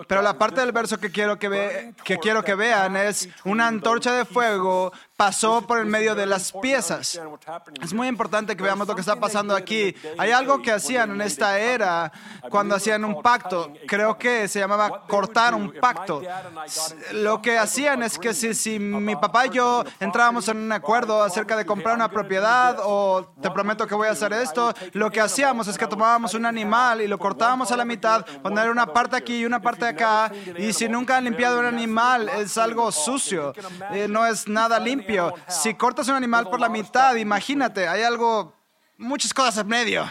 Pero 0.08 0.22
la 0.22 0.38
parte 0.38 0.62
del 0.62 0.72
verso 0.72 1.00
que 1.00 1.12
quiero 1.12 1.40
que, 1.40 1.48
ve, 1.48 1.94
que 2.04 2.18
quiero 2.18 2.44
que 2.44 2.56
vean 2.56 2.98
es 2.98 3.30
una 3.46 3.68
antorcha 3.68 4.12
de 4.12 4.26
fuego 4.26 4.92
pasó 5.18 5.64
por 5.64 5.80
el 5.80 5.88
medio 5.88 6.14
de 6.14 6.28
las 6.28 6.52
piezas. 6.52 7.20
Es 7.82 7.92
muy 7.92 8.08
importante 8.08 8.56
que 8.56 8.62
veamos 8.62 8.88
lo 8.88 8.94
que 8.94 9.02
está 9.02 9.20
pasando 9.20 9.56
aquí. 9.56 9.96
Hay 10.18 10.32
algo 10.32 10.62
que 10.62 10.72
hacían 10.72 11.12
en 11.12 11.22
esta 11.22 11.60
era 11.60 12.12
cuando 12.52 12.76
hacían 12.76 13.04
un 13.04 13.24
pacto. 13.24 13.74
Creo 13.88 14.18
que 14.18 14.48
se 14.48 14.60
llamaba 14.60 15.08
cortar 15.08 15.56
un 15.56 15.74
pacto. 15.74 16.22
Lo 17.14 17.42
que 17.42 17.58
hacían 17.58 18.04
es 18.04 18.20
que 18.20 18.36
si, 18.36 18.54
si 18.54 18.78
mi 18.78 19.16
papá 19.16 19.48
y 19.48 19.50
yo 19.50 19.84
entrábamos 20.00 20.48
en 20.50 20.58
un 20.58 20.72
acuerdo 20.72 21.24
acerca 21.24 21.58
de 21.58 21.66
comprar 21.66 21.96
una 21.96 22.10
propiedad 22.10 22.78
o 22.84 23.34
te 23.42 23.50
prometo 23.50 23.88
que 23.88 23.96
voy 23.96 24.10
a 24.10 24.12
hacer 24.12 24.34
esto, 24.34 24.72
lo 24.94 25.10
que 25.10 25.20
hacíamos 25.20 25.68
es 25.68 25.80
que 25.80 25.88
tomábamos 25.88 26.36
un 26.36 26.46
animal 26.46 27.02
y 27.02 27.08
lo 27.08 27.18
cortábamos 27.18 27.72
a 27.72 27.78
la 27.78 27.86
mitad, 27.86 28.24
poner 28.44 28.70
una 28.70 28.86
parte 28.86 29.16
aquí 29.16 29.40
y 29.40 29.46
una 29.46 29.60
parte 29.60 29.88
acá. 29.88 30.32
Y 30.60 30.74
si 30.74 30.88
nunca 30.88 31.18
han 31.18 31.24
limpiado 31.24 31.60
un 31.60 31.66
animal, 31.66 32.30
es 32.30 32.56
algo 32.60 32.92
sucio. 32.92 33.54
Eh, 33.92 34.08
no 34.08 34.24
es 34.28 34.48
nada 34.48 34.80
limpio. 34.80 35.07
Si 35.48 35.74
cortas 35.74 36.08
un 36.08 36.16
animal 36.16 36.50
por 36.50 36.60
la 36.60 36.70
mitad, 36.70 37.16
imagínate, 37.16 37.88
hay 37.88 38.04
algo, 38.04 38.54
muchas 38.98 39.34
cosas 39.34 39.58
en 39.58 39.68
medio. 39.68 40.06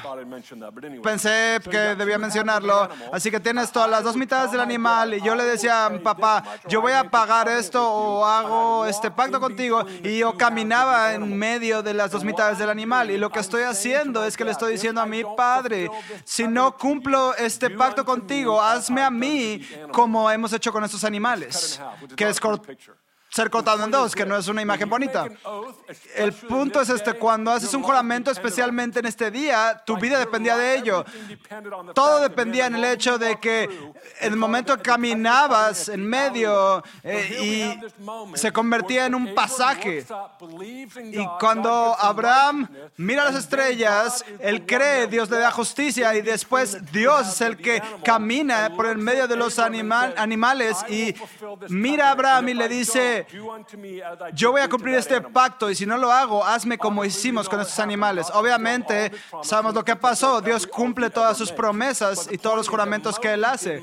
Pensé 1.03 1.61
que 1.71 1.79
debía 1.97 2.19
mencionarlo. 2.19 2.89
Así 3.13 3.31
que 3.31 3.41
tienes 3.41 3.73
todas 3.73 3.91
las 3.91 4.05
dos 4.05 4.17
mitades 4.17 4.51
del 4.53 4.61
animal. 4.61 5.15
Y 5.15 5.21
yo 5.21 5.35
le 5.35 5.45
decía 5.45 5.87
a 5.87 5.99
papá, 5.99 6.45
yo 6.69 6.81
voy 6.81 6.93
a 6.93 7.11
pagar 7.11 7.49
esto 7.49 7.87
o 7.87 8.25
hago 8.25 8.87
este 8.87 9.11
pacto 9.11 9.41
contigo. 9.41 9.85
Y 10.03 10.19
yo 10.19 10.37
caminaba 10.37 11.15
en 11.15 11.37
medio 11.37 11.83
de 11.83 11.95
las 11.95 12.11
dos 12.11 12.25
mitades 12.25 12.59
del 12.59 12.71
animal. 12.71 13.11
Y 13.11 13.19
lo 13.19 13.31
que 13.31 13.41
estoy 13.41 13.63
haciendo 13.63 14.25
es 14.25 14.37
que 14.37 14.45
le 14.45 14.53
estoy 14.53 14.73
diciendo 14.73 15.01
a 15.01 15.07
mi 15.07 15.23
padre, 15.37 15.91
si 16.25 16.47
no 16.47 16.77
cumplo 16.77 17.35
este 17.35 17.71
pacto 17.71 18.05
contigo, 18.05 18.61
hazme 18.61 19.03
a 19.03 19.11
mí 19.11 19.61
como 19.93 20.31
hemos 20.31 20.53
hecho 20.53 20.73
con 20.73 20.85
estos 20.85 21.05
animales, 21.05 21.81
que 22.15 22.29
es 22.29 22.41
cortar 22.41 22.77
ser 23.37 23.51
cortado 23.51 23.85
en 23.85 23.91
dos, 23.91 24.15
que 24.15 24.25
no 24.25 24.35
es 24.35 24.49
una 24.49 24.63
imagen 24.63 24.89
bonita. 24.89 25.29
El 26.15 26.33
punto 26.33 26.81
es 26.81 26.89
este, 26.89 27.13
cuando 27.13 27.51
haces 27.51 27.75
un 27.75 27.83
juramento, 27.83 28.31
especialmente 28.31 29.01
en 29.01 29.05
este 29.05 29.31
día, 29.31 29.83
tu 29.85 29.99
vida 29.99 30.19
dependía 30.19 30.57
de 30.57 30.79
ello. 30.79 31.05
Todo 31.95 32.21
dependía 32.21 32.65
en 32.65 32.77
el 32.77 32.85
hecho 32.85 33.19
de 33.19 33.39
que 33.39 33.65
en 33.65 34.33
el 34.33 34.37
momento 34.37 34.75
que 34.79 34.85
caminabas 34.85 35.91
en 35.91 36.07
medio 36.07 36.83
eh, 37.03 37.77
y 38.35 38.39
se 38.39 38.51
convertía 38.53 39.05
en 39.05 39.15
un 39.15 39.35
pasaje. 39.35 40.07
Y 41.13 41.27
cuando 41.39 41.95
Abraham 42.01 42.67
mira 42.97 43.27
las 43.27 43.35
estrellas, 43.35 44.25
él 44.41 44.65
cree, 44.65 45.09
Dios 45.09 45.29
le 45.29 45.39
da 45.39 45.51
justicia 45.51 46.15
y 46.15 46.23
después 46.23 46.91
Dios 46.91 47.29
es 47.29 47.41
el 47.43 47.59
que 47.59 47.83
camina 48.03 48.73
por 48.75 48.87
el 48.87 48.97
medio 48.97 49.29
de 49.29 49.37
los 49.37 49.59
animales 49.59 50.79
y 50.89 51.15
mira 51.69 52.09
a 52.09 52.13
Abraham 52.13 52.49
y 52.49 52.55
le 52.55 52.69
dice, 52.69 53.26
yo 54.35 54.53
voy 54.53 54.61
a 54.61 54.69
cumplir 54.69 54.97
este 54.97 55.21
pacto 55.21 55.71
y 55.71 55.75
si 55.75 55.87
no 55.87 55.97
lo 55.97 56.13
hago, 56.13 56.45
hazme 56.45 56.79
como 56.79 57.05
hicimos 57.05 57.49
con 57.49 57.61
estos 57.61 57.79
animales. 57.79 58.29
Obviamente, 58.33 59.13
sabemos 59.43 59.75
lo 59.75 59.85
que 59.85 59.97
pasó. 59.97 60.41
Dios 60.41 60.67
cumple 60.67 61.11
todas 61.11 61.37
sus 61.37 61.53
promesas 61.53 62.29
y 62.31 62.39
todos 62.39 62.57
los 62.57 62.69
juramentos 62.69 63.19
que 63.19 63.33
Él 63.33 63.45
hace. 63.45 63.83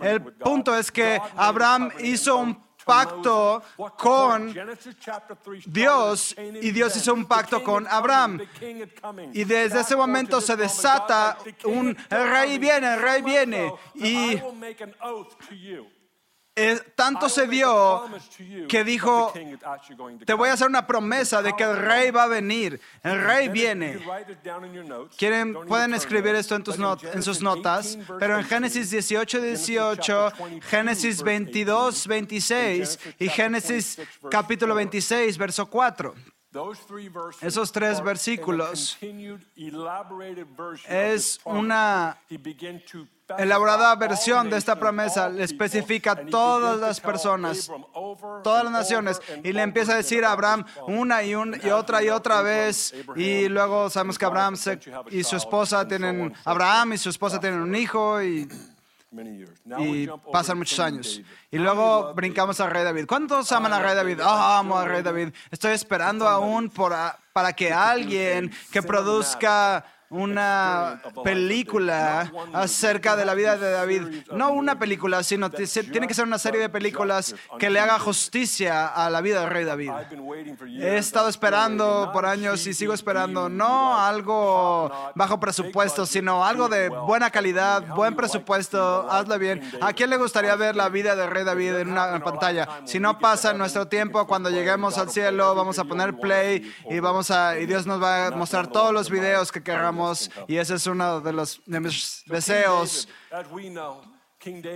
El 0.00 0.22
punto 0.22 0.76
es 0.76 0.90
que 0.90 1.20
Abraham 1.36 1.90
hizo 2.00 2.36
un 2.36 2.64
pacto 2.84 3.62
con 3.96 4.54
Dios 5.66 6.36
y 6.38 6.70
Dios 6.70 6.96
hizo 6.96 7.14
un 7.14 7.26
pacto 7.26 7.62
con 7.62 7.86
Abraham. 7.86 8.40
Y 9.32 9.44
desde 9.44 9.80
ese 9.80 9.96
momento 9.96 10.40
se 10.40 10.56
desata 10.56 11.38
un 11.64 11.96
el 12.10 12.30
rey 12.30 12.58
viene, 12.58 12.94
el 12.94 13.02
rey 13.02 13.22
viene. 13.22 13.72
Y 13.94 14.40
eh, 16.56 16.78
tanto 16.94 17.28
se 17.28 17.48
dio 17.48 18.04
que 18.68 18.84
dijo, 18.84 19.32
te 20.24 20.34
voy 20.34 20.48
a 20.48 20.52
hacer 20.52 20.68
una 20.68 20.86
promesa 20.86 21.42
de 21.42 21.54
que 21.56 21.64
el 21.64 21.76
rey 21.76 22.12
va 22.12 22.24
a 22.24 22.28
venir, 22.28 22.80
el 23.02 23.20
rey 23.20 23.48
viene. 23.48 23.98
Quieren, 25.16 25.54
pueden 25.66 25.94
escribir 25.94 26.36
esto 26.36 26.54
en, 26.54 26.62
tus 26.62 26.78
en 26.78 27.22
sus 27.22 27.42
notas, 27.42 27.98
pero 28.20 28.38
en 28.38 28.44
Génesis 28.44 28.90
18, 28.90 29.40
18, 29.40 30.32
Génesis 30.62 31.22
22, 31.22 32.06
26 32.06 32.98
y 33.18 33.28
Génesis 33.28 34.00
capítulo 34.30 34.76
26, 34.76 35.36
verso 35.36 35.66
4. 35.66 36.14
Esos 37.40 37.72
tres 37.72 38.00
versículos 38.00 38.96
es 40.88 41.40
una 41.44 42.16
elaborada 43.38 43.94
versión 43.96 44.50
de 44.50 44.58
esta 44.58 44.78
promesa 44.78 45.28
le 45.28 45.44
especifica 45.44 46.12
a 46.12 46.26
todas 46.26 46.78
las 46.78 47.00
personas, 47.00 47.70
todas 48.42 48.64
las 48.64 48.72
naciones, 48.72 49.20
y 49.42 49.52
le 49.52 49.62
empieza 49.62 49.92
a 49.92 49.96
decir 49.96 50.24
a 50.24 50.32
Abraham 50.32 50.64
una 50.86 51.22
y, 51.22 51.30
y 51.30 51.70
otra 51.70 52.02
y 52.02 52.08
otra 52.10 52.42
vez, 52.42 52.94
y 53.16 53.48
luego 53.48 53.88
sabemos 53.90 54.18
que 54.18 54.24
Abraham 54.24 54.54
y 55.10 55.24
su 55.24 55.36
esposa 55.36 55.86
tienen, 55.88 56.34
Abraham 56.44 56.94
y 56.94 56.98
su 56.98 57.08
esposa 57.08 57.40
tienen 57.40 57.60
un 57.60 57.74
hijo, 57.74 58.22
y, 58.22 58.48
y 59.78 60.08
pasan 60.32 60.58
muchos 60.58 60.80
años. 60.80 61.22
Y 61.50 61.58
luego 61.58 62.12
brincamos 62.14 62.58
al 62.60 62.70
rey 62.70 62.82
David. 62.82 63.06
¿Cuántos 63.06 63.50
aman 63.52 63.72
al 63.72 63.82
rey 63.82 63.94
David? 63.94 64.20
Ah, 64.20 64.58
amo 64.58 64.76
al 64.76 64.88
rey 64.88 65.02
David. 65.02 65.28
Estoy 65.52 65.72
esperando 65.72 66.26
aún 66.28 66.68
por, 66.68 66.92
para 67.32 67.52
que 67.52 67.72
alguien 67.72 68.52
que 68.72 68.82
produzca 68.82 69.84
una 70.14 71.02
película 71.24 72.32
acerca 72.52 73.16
de 73.16 73.24
la 73.24 73.34
vida 73.34 73.56
de 73.56 73.70
David. 73.70 74.02
No 74.32 74.52
una 74.52 74.78
película, 74.78 75.22
sino 75.22 75.50
tiene 75.50 76.06
que 76.06 76.14
ser 76.14 76.24
una 76.24 76.38
serie 76.38 76.60
de 76.60 76.68
películas 76.68 77.34
que 77.58 77.70
le 77.70 77.80
haga 77.80 77.98
justicia 77.98 78.86
a 78.86 79.10
la 79.10 79.20
vida 79.20 79.40
del 79.40 79.50
rey 79.50 79.64
David. 79.64 79.90
He 80.80 80.96
estado 80.96 81.28
esperando 81.28 82.10
por 82.12 82.26
años 82.26 82.66
y 82.66 82.74
sigo 82.74 82.94
esperando, 82.94 83.48
no 83.48 83.98
algo 83.98 84.90
bajo 85.14 85.40
presupuesto, 85.40 86.06
sino 86.06 86.44
algo 86.44 86.68
de 86.68 86.88
buena 86.88 87.30
calidad, 87.30 87.86
buen 87.94 88.14
presupuesto, 88.14 89.10
hazlo 89.10 89.38
bien. 89.38 89.62
¿A 89.80 89.92
quién 89.92 90.10
le 90.10 90.16
gustaría 90.16 90.54
ver 90.54 90.76
la 90.76 90.88
vida 90.88 91.16
del 91.16 91.30
rey 91.30 91.44
David 91.44 91.74
en 91.76 91.90
una 91.90 92.22
pantalla? 92.22 92.68
Si 92.84 93.00
no 93.00 93.18
pasa 93.18 93.50
en 93.50 93.58
nuestro 93.58 93.88
tiempo, 93.88 94.26
cuando 94.26 94.50
lleguemos 94.50 94.96
al 94.98 95.10
cielo, 95.10 95.54
vamos 95.54 95.78
a 95.78 95.84
poner 95.84 96.14
play 96.14 96.72
y, 96.88 97.00
vamos 97.00 97.30
a, 97.30 97.58
y 97.58 97.66
Dios 97.66 97.86
nos 97.86 98.02
va 98.02 98.26
a 98.26 98.30
mostrar 98.30 98.68
todos 98.68 98.92
los 98.92 99.10
videos 99.10 99.50
que 99.50 99.62
queramos 99.62 100.03
y 100.46 100.56
ese 100.56 100.74
es 100.74 100.86
uno 100.86 101.20
de, 101.20 101.32
los, 101.32 101.60
de 101.66 101.80
mis 101.80 102.22
deseos 102.26 103.08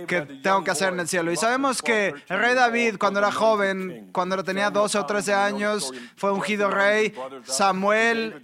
que 0.07 0.21
tengo 0.41 0.63
que 0.63 0.71
hacer 0.71 0.93
en 0.93 0.99
el 0.99 1.07
cielo. 1.07 1.31
Y 1.31 1.35
sabemos 1.35 1.81
que 1.81 2.13
el 2.27 2.39
rey 2.39 2.55
David, 2.55 2.97
cuando 2.97 3.19
era 3.19 3.31
joven, 3.31 4.09
cuando 4.11 4.43
tenía 4.43 4.69
12 4.69 4.97
o 4.97 5.05
13 5.05 5.33
años, 5.33 5.91
fue 6.15 6.31
ungido 6.31 6.69
rey. 6.69 7.13
Samuel 7.43 8.41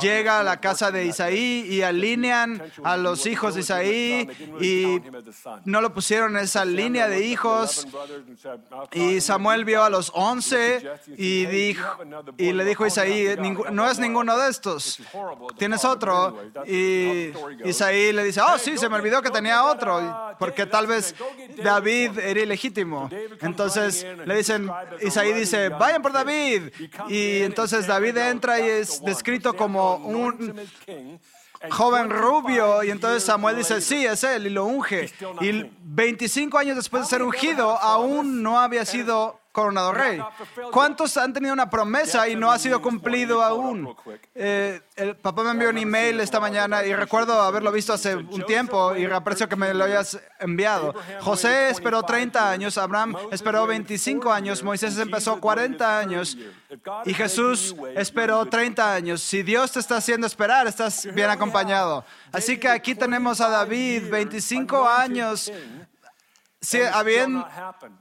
llega 0.00 0.40
a 0.40 0.42
la 0.42 0.60
casa 0.60 0.90
de 0.90 1.06
Isaí 1.06 1.66
y 1.68 1.82
alinean 1.82 2.62
a 2.84 2.96
los 2.96 3.26
hijos 3.26 3.54
de 3.54 3.60
Isaí 3.60 4.28
y 4.60 5.00
no 5.64 5.80
lo 5.80 5.92
pusieron 5.92 6.36
en 6.36 6.44
esa 6.44 6.64
línea 6.64 7.08
de 7.08 7.26
hijos. 7.26 7.86
Y 8.92 9.20
Samuel 9.20 9.64
vio 9.64 9.82
a 9.82 9.90
los 9.90 10.12
11 10.14 10.90
y, 11.16 11.46
dijo, 11.46 11.86
y 12.36 12.52
le 12.52 12.64
dijo 12.64 12.84
a 12.84 12.88
Isaí, 12.88 13.36
no 13.72 13.90
es 13.90 13.98
ninguno 13.98 14.38
de 14.38 14.50
estos, 14.50 15.00
tienes 15.56 15.84
otro. 15.84 16.38
Y 16.66 17.32
Isaí 17.64 18.12
le 18.12 18.24
dice, 18.24 18.40
oh 18.40 18.58
sí, 18.58 18.78
se 18.78 18.88
me 18.88 18.96
olvidó 18.96 19.22
que 19.22 19.30
tenía 19.30 19.64
otro, 19.64 20.34
porque 20.38 20.59
que 20.60 20.66
tal 20.66 20.86
vez 20.86 21.14
David 21.62 22.18
era 22.18 22.40
ilegítimo. 22.40 23.08
Entonces 23.40 24.06
le 24.26 24.36
dicen, 24.36 24.70
Isaí 25.00 25.32
dice, 25.32 25.70
vayan 25.70 26.02
por 26.02 26.12
David. 26.12 26.64
Y 27.08 27.42
entonces 27.42 27.86
David 27.86 28.18
entra 28.18 28.60
y 28.60 28.68
es 28.68 29.02
descrito 29.02 29.56
como 29.56 29.96
un 29.96 30.60
joven 31.70 32.10
rubio. 32.10 32.82
Y 32.84 32.90
entonces 32.90 33.24
Samuel 33.24 33.56
dice, 33.56 33.80
sí, 33.80 34.04
es 34.04 34.22
él, 34.22 34.48
y 34.48 34.50
lo 34.50 34.66
unge. 34.66 35.10
Y 35.40 35.70
25 35.82 36.58
años 36.58 36.76
después 36.76 37.04
de 37.04 37.08
ser 37.08 37.22
ungido, 37.22 37.70
aún 37.78 38.42
no 38.42 38.60
había 38.60 38.84
sido 38.84 39.39
coronado 39.52 39.92
rey. 39.92 40.22
¿Cuántos 40.70 41.16
han 41.16 41.32
tenido 41.32 41.52
una 41.52 41.68
promesa 41.68 42.28
y 42.28 42.36
no 42.36 42.50
ha 42.52 42.58
sido 42.58 42.80
cumplido 42.80 43.42
aún? 43.42 43.94
Eh, 44.34 44.80
el 44.96 45.16
papá 45.16 45.42
me 45.42 45.50
envió 45.50 45.70
un 45.70 45.78
email 45.78 46.20
esta 46.20 46.38
mañana 46.38 46.84
y 46.84 46.94
recuerdo 46.94 47.40
haberlo 47.40 47.72
visto 47.72 47.92
hace 47.92 48.14
un 48.14 48.44
tiempo 48.46 48.96
y 48.96 49.04
aprecio 49.06 49.48
que 49.48 49.56
me 49.56 49.74
lo 49.74 49.84
hayas 49.84 50.20
enviado. 50.38 50.94
José 51.20 51.70
esperó 51.70 52.02
30 52.02 52.50
años, 52.50 52.78
Abraham 52.78 53.16
esperó 53.32 53.66
25 53.66 54.32
años, 54.32 54.62
Moisés 54.62 54.96
empezó 54.98 55.40
40 55.40 55.98
años 55.98 56.38
y 57.04 57.14
Jesús 57.14 57.74
esperó 57.96 58.46
30 58.46 58.94
años. 58.94 59.20
Si 59.20 59.42
Dios 59.42 59.72
te 59.72 59.80
está 59.80 59.96
haciendo 59.96 60.26
esperar, 60.26 60.66
estás 60.66 61.08
bien 61.12 61.30
acompañado. 61.30 62.04
Así 62.30 62.58
que 62.58 62.68
aquí 62.68 62.94
tenemos 62.94 63.40
a 63.40 63.48
David, 63.48 64.04
25 64.10 64.88
años 64.88 65.50
Sí, 66.60 66.80
habían 66.80 67.44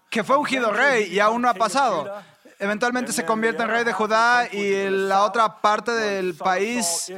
que 0.09 0.23
fue 0.23 0.37
ungido 0.37 0.71
rey 0.71 1.05
y 1.13 1.19
aún 1.19 1.41
no 1.41 1.49
ha 1.49 1.53
pasado. 1.53 2.21
Eventualmente 2.61 3.13
se 3.13 3.23
convierte 3.23 3.63
en 3.63 3.69
rey 3.69 3.85
de 3.85 3.93
Judá 3.93 4.49
y 4.51 4.89
la 4.89 5.23
otra 5.23 5.61
parte 5.61 5.93
del 5.93 6.33
país 6.33 7.09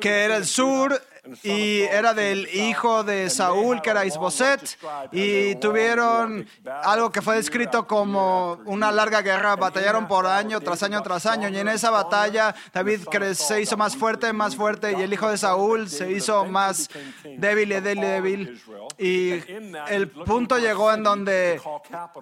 que 0.00 0.24
era 0.24 0.36
el 0.36 0.44
sur 0.44 1.00
y 1.44 1.82
era 1.82 2.14
del 2.14 2.48
hijo 2.52 3.04
de 3.04 3.30
Saúl 3.30 3.80
que 3.80 3.90
era 3.90 4.04
Isboset 4.04 4.76
y 5.12 5.54
tuvieron 5.56 6.48
algo 6.82 7.12
que 7.12 7.22
fue 7.22 7.36
descrito 7.36 7.86
como 7.86 8.58
una 8.64 8.90
larga 8.90 9.22
guerra, 9.22 9.54
batallaron 9.54 10.08
por 10.08 10.26
año 10.26 10.60
tras 10.60 10.82
año 10.82 11.00
tras 11.02 11.26
año 11.26 11.48
y 11.48 11.56
en 11.58 11.68
esa 11.68 11.90
batalla 11.90 12.56
David 12.74 13.02
se 13.34 13.60
hizo 13.60 13.76
más 13.76 13.96
fuerte, 13.96 14.32
más 14.32 14.56
fuerte 14.56 14.96
y 14.98 15.02
el 15.02 15.12
hijo 15.12 15.30
de 15.30 15.38
Saúl 15.38 15.88
se 15.88 16.10
hizo 16.10 16.44
más 16.44 16.90
débil 17.38 17.70
y 17.70 17.80
débil, 17.80 18.00
débil. 18.00 18.62
Y 18.98 19.42
el 19.88 20.08
punto 20.08 20.58
llegó 20.58 20.92
en 20.92 21.02
donde 21.02 21.60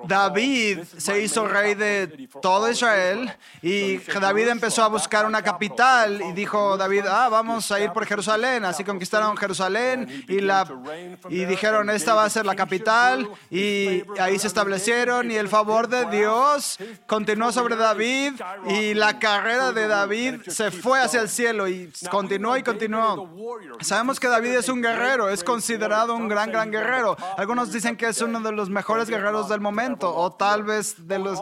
David 0.07 0.74
se 0.97 1.21
hizo 1.23 1.47
rey 1.47 1.75
de 1.75 2.29
todo 2.41 2.71
Israel 2.71 3.33
y 3.63 3.99
David 3.99 4.49
empezó 4.49 4.83
a 4.83 4.89
buscar 4.89 5.27
una 5.27 5.43
capital 5.43 6.21
y 6.23 6.33
dijo 6.33 6.77
David, 6.77 7.05
ah, 7.09 7.29
vamos 7.29 7.71
a 7.71 7.81
ir 7.81 7.91
por 7.93 8.07
Jerusalén. 8.07 8.65
Así 8.65 8.85
conquistaron 8.85 9.37
Jerusalén 9.37 10.25
y, 10.29 10.41
la, 10.41 10.67
y 11.29 11.45
dijeron, 11.45 11.91
esta 11.91 12.15
va 12.15 12.25
a 12.25 12.31
ser 12.31 12.47
la 12.47 12.57
capital 12.57 13.29
y 13.51 14.03
ahí 14.19 14.39
se 14.39 14.47
establecieron 14.47 15.31
y 15.31 15.37
el 15.37 15.49
favor 15.49 15.89
de 15.89 16.07
Dios 16.07 16.79
continuó 17.07 17.53
sobre 17.53 17.77
David 17.77 18.35
y 18.69 18.95
la 18.95 19.19
carrera 19.19 19.73
de 19.73 19.87
David 19.87 20.41
se 20.49 20.71
fue 20.71 21.01
hacia 21.01 21.21
el 21.21 21.29
cielo 21.29 21.69
y 21.69 21.93
continuó 22.11 22.57
y 22.57 22.63
continuó. 22.63 23.31
Sabemos 23.81 24.19
que 24.19 24.29
David 24.29 24.55
es 24.55 24.69
un 24.69 24.83
guerrero, 24.83 25.29
es 25.29 25.45
considerado 25.45 26.15
un 26.15 26.29
gran, 26.29 26.51
gran 26.51 26.71
guerrero. 26.71 27.17
Algunos 27.37 27.73
dicen 27.73 27.97
que 27.97 28.07
es 28.09 28.21
uno 28.21 28.41
de 28.41 28.53
los 28.53 28.71
mejores 28.71 29.09
guerreros 29.09 29.49
del 29.49 29.61
momento 29.61 30.15
o 30.15 30.33
tal 30.33 30.64
vez 30.65 31.07
de, 31.07 31.19
los, 31.19 31.41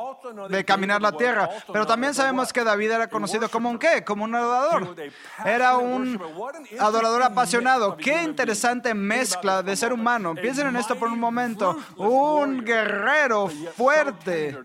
de 0.49 0.65
caminar 0.65 1.01
la 1.01 1.13
tierra. 1.13 1.49
Pero 1.73 1.87
también 1.87 2.15
sabemos 2.15 2.53
que 2.53 2.65
David 2.65 2.91
era 2.91 3.09
conocido 3.09 3.49
como 3.49 3.71
un 3.71 3.79
qué, 3.79 4.05
como 4.05 4.25
un 4.25 4.35
adorador. 4.35 4.97
Era 5.45 5.77
un 5.77 6.21
adorador 6.79 7.23
apasionado. 7.23 7.97
Qué 7.97 8.23
interesante 8.23 8.95
mezcla 8.95 9.63
de 9.63 9.77
ser 9.77 9.93
humano. 9.93 10.35
Piensen 10.35 10.67
en 10.69 10.77
esto 10.77 10.97
por 10.97 11.09
un 11.09 11.19
momento. 11.19 11.77
Un 11.97 12.65
guerrero 12.65 13.49
fuerte, 13.77 14.59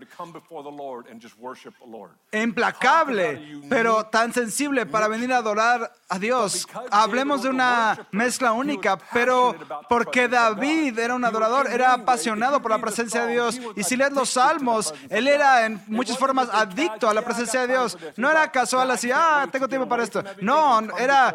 implacable, 2.32 3.60
pero 3.68 4.06
tan 4.06 4.32
sensible 4.32 4.86
para 4.86 5.08
venir 5.08 5.32
a 5.32 5.38
adorar 5.38 5.92
a 6.08 6.18
Dios. 6.18 6.66
Hablemos 6.90 7.42
de 7.42 7.50
una 7.50 8.06
mezcla 8.12 8.52
única, 8.52 8.98
pero 9.12 9.54
porque 9.88 10.28
David 10.28 10.98
era 10.98 11.14
un 11.14 11.24
adorador, 11.24 11.68
era 11.70 11.92
apasionado 11.94 12.60
por 12.60 12.70
la 12.70 12.78
presencia 12.78 13.26
de 13.26 13.32
Dios. 13.32 13.60
Y 13.76 13.82
si 13.82 13.96
lees 13.96 14.12
los 14.12 14.36
él 15.10 15.28
era 15.28 15.66
en 15.66 15.80
muchas 15.86 16.18
formas 16.18 16.48
adicto 16.52 17.08
a 17.08 17.14
la 17.14 17.22
presencia 17.22 17.60
de 17.62 17.68
Dios. 17.68 17.98
No 18.16 18.30
era 18.30 18.50
casual 18.50 18.90
así, 18.90 19.10
ah, 19.12 19.46
tengo 19.50 19.68
tiempo 19.68 19.88
para 19.88 20.02
esto. 20.02 20.22
No, 20.40 20.80
era, 20.98 21.34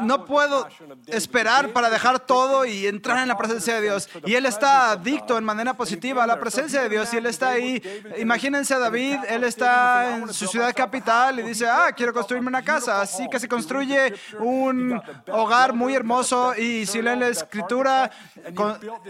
no 0.00 0.24
puedo 0.24 0.68
esperar 1.06 1.70
para 1.70 1.90
dejar 1.90 2.20
todo 2.20 2.64
y 2.64 2.86
entrar 2.86 3.18
en 3.18 3.28
la 3.28 3.36
presencia 3.36 3.74
de 3.74 3.82
Dios. 3.82 4.08
Y 4.24 4.34
él 4.34 4.46
está 4.46 4.92
adicto 4.92 5.38
en 5.38 5.44
manera 5.44 5.74
positiva 5.74 6.24
a 6.24 6.26
la 6.26 6.38
presencia 6.38 6.82
de 6.82 6.88
Dios 6.88 7.12
y 7.12 7.16
él 7.16 7.26
está 7.26 7.50
ahí. 7.50 7.82
Imagínense 8.18 8.74
a 8.74 8.78
David, 8.78 9.18
él 9.28 9.44
está 9.44 10.16
en 10.16 10.32
su 10.32 10.46
ciudad 10.46 10.74
capital 10.74 11.40
y 11.40 11.42
dice, 11.42 11.66
ah, 11.68 11.90
quiero 11.96 12.12
construirme 12.12 12.48
una 12.48 12.62
casa. 12.62 13.00
Así 13.00 13.28
que 13.28 13.38
se 13.38 13.48
construye 13.48 14.14
un 14.38 15.00
hogar 15.28 15.72
muy 15.72 15.94
hermoso 15.94 16.54
y 16.56 16.86
si 16.86 17.02
leen 17.02 17.20
la 17.20 17.28
escritura, 17.28 18.10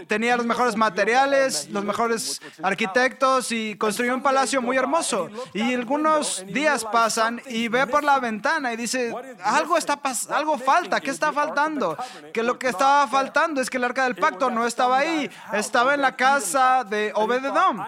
tenía 0.07 0.37
los 0.37 0.45
mejores 0.45 0.75
materiales, 0.75 1.69
los 1.69 1.83
mejores 1.83 2.41
arquitectos 2.61 3.02
y 3.49 3.75
construyó 3.75 4.13
un 4.13 4.21
palacio 4.21 4.61
muy 4.61 4.77
hermoso. 4.77 5.29
Y 5.53 5.73
algunos 5.73 6.45
días 6.47 6.85
pasan 6.85 7.41
y 7.47 7.67
ve 7.67 7.87
por 7.87 8.03
la 8.03 8.19
ventana 8.19 8.73
y 8.73 8.77
dice, 8.77 9.13
algo 9.43 9.77
está 9.77 9.99
algo 10.29 10.57
falta, 10.57 10.99
¿qué 10.99 11.11
está 11.11 11.31
faltando? 11.31 11.97
Que 12.33 12.43
lo 12.43 12.57
que 12.57 12.67
estaba 12.69 13.07
faltando 13.07 13.61
es 13.61 13.69
que 13.69 13.77
el 13.77 13.83
arca 13.83 14.03
del 14.05 14.15
pacto 14.15 14.49
no 14.49 14.65
estaba 14.65 14.99
ahí, 14.99 15.29
estaba 15.53 15.93
en 15.93 16.01
la 16.01 16.15
casa 16.15 16.83
de 16.83 17.11
Obededom. 17.15 17.83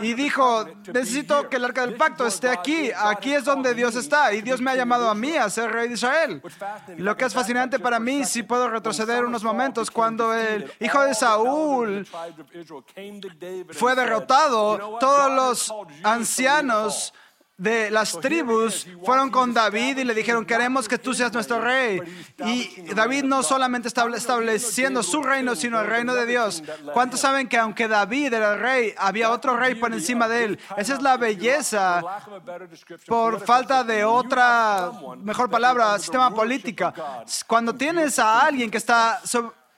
Y 0.00 0.14
dijo, 0.14 0.66
necesito 0.92 1.48
que 1.48 1.56
el 1.56 1.64
arca 1.64 1.86
del 1.86 1.96
pacto 1.96 2.26
esté 2.26 2.48
aquí, 2.48 2.90
aquí 2.96 3.34
es 3.34 3.44
donde 3.44 3.74
Dios 3.74 3.94
está 3.96 4.32
y 4.32 4.42
Dios 4.42 4.60
me 4.60 4.70
ha 4.70 4.76
llamado 4.76 5.08
a 5.08 5.14
mí 5.14 5.36
a 5.36 5.48
ser 5.50 5.70
rey 5.72 5.88
de 5.88 5.94
Israel. 5.94 6.42
Lo 6.96 7.16
que 7.16 7.24
es 7.24 7.34
fascinante 7.34 7.78
para 7.78 7.98
mí, 7.98 8.24
si 8.24 8.42
puedo 8.42 8.68
retroceder 8.68 9.24
unos 9.24 9.44
momentos, 9.44 9.90
cuando 9.90 10.34
el 10.34 10.70
hijo 10.80 11.02
de 11.02 11.14
Saúl 11.14 12.06
fue 13.70 13.94
derrotado, 13.94 14.51
todos 14.52 15.30
los 15.32 15.74
ancianos 16.02 17.12
de 17.62 17.92
las 17.92 18.18
tribus 18.18 18.88
fueron 19.04 19.30
con 19.30 19.54
David 19.54 19.98
y 19.98 20.04
le 20.04 20.14
dijeron, 20.14 20.44
queremos 20.44 20.88
que 20.88 20.98
tú 20.98 21.14
seas 21.14 21.32
nuestro 21.32 21.60
rey. 21.60 22.00
Y 22.44 22.92
David 22.92 23.22
no 23.22 23.44
solamente 23.44 23.86
está 23.86 24.04
estableciendo 24.16 25.02
su 25.04 25.22
reino, 25.22 25.54
sino 25.54 25.80
el 25.80 25.86
reino 25.86 26.12
de 26.14 26.26
Dios. 26.26 26.62
¿Cuántos 26.92 27.20
saben 27.20 27.48
que 27.48 27.58
aunque 27.58 27.86
David 27.86 28.34
era 28.34 28.54
el 28.54 28.60
rey, 28.60 28.94
había 28.98 29.30
otro 29.30 29.56
rey 29.56 29.76
por 29.76 29.92
encima 29.92 30.26
de 30.26 30.44
él? 30.44 30.60
Esa 30.76 30.94
es 30.94 31.02
la 31.02 31.16
belleza, 31.16 32.02
por 33.06 33.40
falta 33.40 33.84
de 33.84 34.04
otra, 34.04 34.90
mejor 35.18 35.48
palabra, 35.48 35.98
sistema 36.00 36.34
política. 36.34 36.92
Cuando 37.46 37.74
tienes 37.74 38.18
a 38.18 38.40
alguien 38.40 38.72
que 38.72 38.78
está 38.78 39.20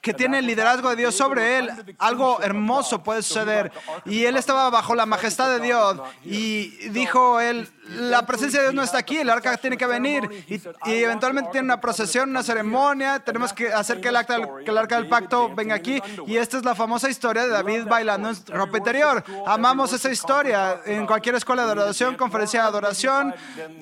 que 0.04 0.12
tiene 0.12 0.40
el 0.40 0.46
liderazgo 0.46 0.90
de 0.90 0.96
Dios 0.96 1.14
sobre 1.14 1.58
él, 1.58 1.96
algo 1.98 2.42
hermoso 2.42 3.02
puede 3.02 3.22
suceder. 3.22 3.72
Y 4.04 4.26
él 4.26 4.36
estaba 4.36 4.68
bajo 4.68 4.94
la 4.94 5.06
majestad 5.06 5.48
de 5.48 5.60
Dios 5.60 5.98
y 6.22 6.66
dijo 6.90 7.40
él, 7.40 7.66
la 7.88 8.26
presencia 8.26 8.60
de 8.60 8.66
Dios 8.66 8.74
no 8.74 8.82
está 8.82 8.98
aquí, 8.98 9.16
el 9.16 9.30
arca 9.30 9.56
tiene 9.56 9.78
que 9.78 9.86
venir 9.86 10.28
y, 10.46 10.60
eventualmente 10.92 11.52
tiene 11.52 11.64
una 11.64 11.80
procesión, 11.80 12.28
una 12.28 12.42
ceremonia, 12.42 13.20
tenemos 13.20 13.54
que 13.54 13.72
hacer 13.72 14.02
que 14.02 14.08
el, 14.08 14.16
arca, 14.16 14.36
que 14.62 14.70
el 14.70 14.76
arca 14.76 14.96
del 14.96 15.08
pacto 15.08 15.54
venga 15.54 15.74
aquí 15.74 16.02
y 16.26 16.36
esta 16.36 16.58
es 16.58 16.64
la 16.66 16.74
famosa 16.74 17.08
historia 17.08 17.44
de 17.44 17.48
David 17.48 17.84
bailando 17.86 18.28
en 18.28 18.46
ropa 18.48 18.76
interior. 18.76 19.24
Amamos 19.46 19.94
esa 19.94 20.10
historia 20.10 20.82
en 20.84 21.06
cualquier 21.06 21.36
escuela 21.36 21.64
de 21.64 21.72
adoración, 21.72 22.16
conferencia 22.16 22.60
de 22.60 22.68
adoración 22.68 23.34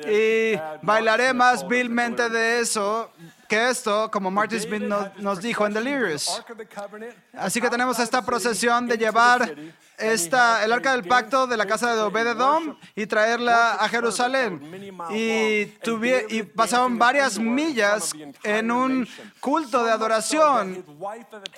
y 0.09 0.57
bailaré 0.83 1.35
más 1.35 1.67
vilmente 1.67 2.29
de 2.29 2.61
eso 2.61 3.11
que 3.53 3.69
esto, 3.69 4.11
como 4.11 4.31
Martin 4.31 4.61
Smith 4.61 4.83
nos, 5.19 5.43
dijo 5.43 5.67
en 5.67 5.75
Delirious. 5.75 6.43
Así 7.35 7.61
que 7.61 7.69
tenemos 7.69 7.99
esta 7.99 8.25
procesión 8.25 8.89
de 8.89 8.97
llevar 8.97 9.55
esta, 9.99 10.65
el 10.65 10.73
arca 10.73 10.93
del 10.93 11.05
pacto 11.05 11.47
de 11.47 11.57
la 11.57 11.67
casa 11.67 11.95
de 11.95 12.01
Obededom 12.01 12.77
y 12.95 13.07
traerla 13.07 13.75
a 13.75 13.89
Jerusalén. 13.89 14.61
Y, 15.11 15.69
y 16.31 16.43
pasaron 16.55 16.99
varias 16.99 17.39
millas 17.39 18.13
en 18.43 18.71
un 18.71 19.09
culto 19.41 19.85
de 19.85 19.91
adoración 19.91 20.85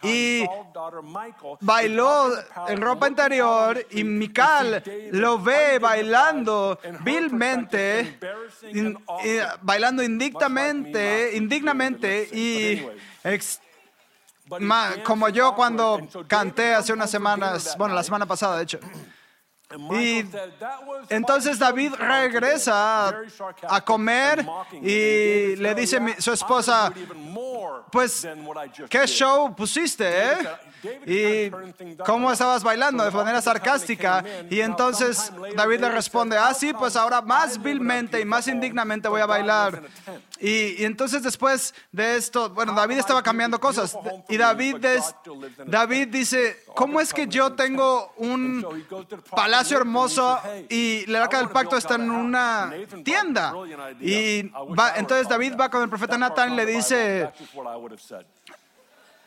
y 0.02 0.44
bailó 1.60 2.32
en 2.68 2.80
ropa 2.80 3.08
interior 3.08 3.86
y 3.90 4.04
Mical 4.04 4.82
lo 5.12 5.38
ve 5.38 5.78
bailando 5.78 6.78
vilmente, 7.00 8.18
bailando 9.62 10.02
indignamente, 10.02 11.30
indignamente 11.34 12.28
y 12.32 12.86
como 15.04 15.28
yo 15.28 15.54
cuando 15.54 16.00
canté 16.26 16.74
hace 16.74 16.92
unas 16.92 17.10
semanas, 17.10 17.74
bueno, 17.78 17.94
la 17.94 18.02
semana 18.02 18.26
pasada 18.26 18.56
de 18.58 18.64
hecho. 18.64 18.80
Y 19.92 20.24
entonces 21.08 21.58
David 21.58 21.94
regresa 21.94 23.08
a 23.68 23.80
comer 23.80 24.46
y 24.80 25.56
le 25.56 25.74
dice 25.74 25.96
a 25.96 26.20
su 26.20 26.32
esposa, 26.32 26.92
pues, 27.90 28.28
¿qué 28.88 29.06
show 29.06 29.54
pusiste? 29.54 30.06
Eh? 30.06 30.38
¿Y 31.06 31.50
cómo 32.04 32.30
estabas 32.32 32.62
bailando? 32.62 33.04
De 33.04 33.10
manera 33.10 33.40
sarcástica. 33.40 34.24
Y 34.50 34.60
entonces 34.60 35.32
David 35.56 35.80
le 35.80 35.90
responde, 35.90 36.36
ah, 36.36 36.52
sí, 36.54 36.72
pues 36.72 36.96
ahora 36.96 37.20
más 37.22 37.62
vilmente 37.62 38.20
y 38.20 38.24
más 38.24 38.46
indignamente 38.48 39.08
voy 39.08 39.20
a 39.20 39.26
bailar. 39.26 39.82
Y, 40.40 40.80
y 40.82 40.84
entonces 40.84 41.22
después 41.22 41.74
de 41.92 42.16
esto, 42.16 42.50
bueno, 42.50 42.72
David 42.74 42.98
estaba 42.98 43.22
cambiando 43.22 43.58
cosas. 43.60 43.96
Y 44.28 44.36
David, 44.36 44.76
des- 44.76 45.14
David 45.66 46.08
dice, 46.08 46.62
¿cómo 46.74 47.00
es 47.00 47.14
que 47.14 47.26
yo 47.26 47.52
tengo 47.54 48.12
un 48.16 48.66
palacio 49.30 49.78
hermoso 49.78 50.38
y 50.68 51.04
el 51.06 51.16
arca 51.16 51.38
del 51.38 51.48
pacto 51.50 51.76
está 51.76 51.94
en 51.94 52.10
una 52.10 52.72
tienda? 53.04 53.54
Y 54.00 54.42
va- 54.78 54.94
entonces 54.96 55.28
David 55.28 55.54
va 55.58 55.70
con 55.70 55.82
el 55.82 55.88
profeta 55.88 56.18
Natán 56.18 56.52
y 56.52 56.56
le 56.56 56.66
dice, 56.66 57.30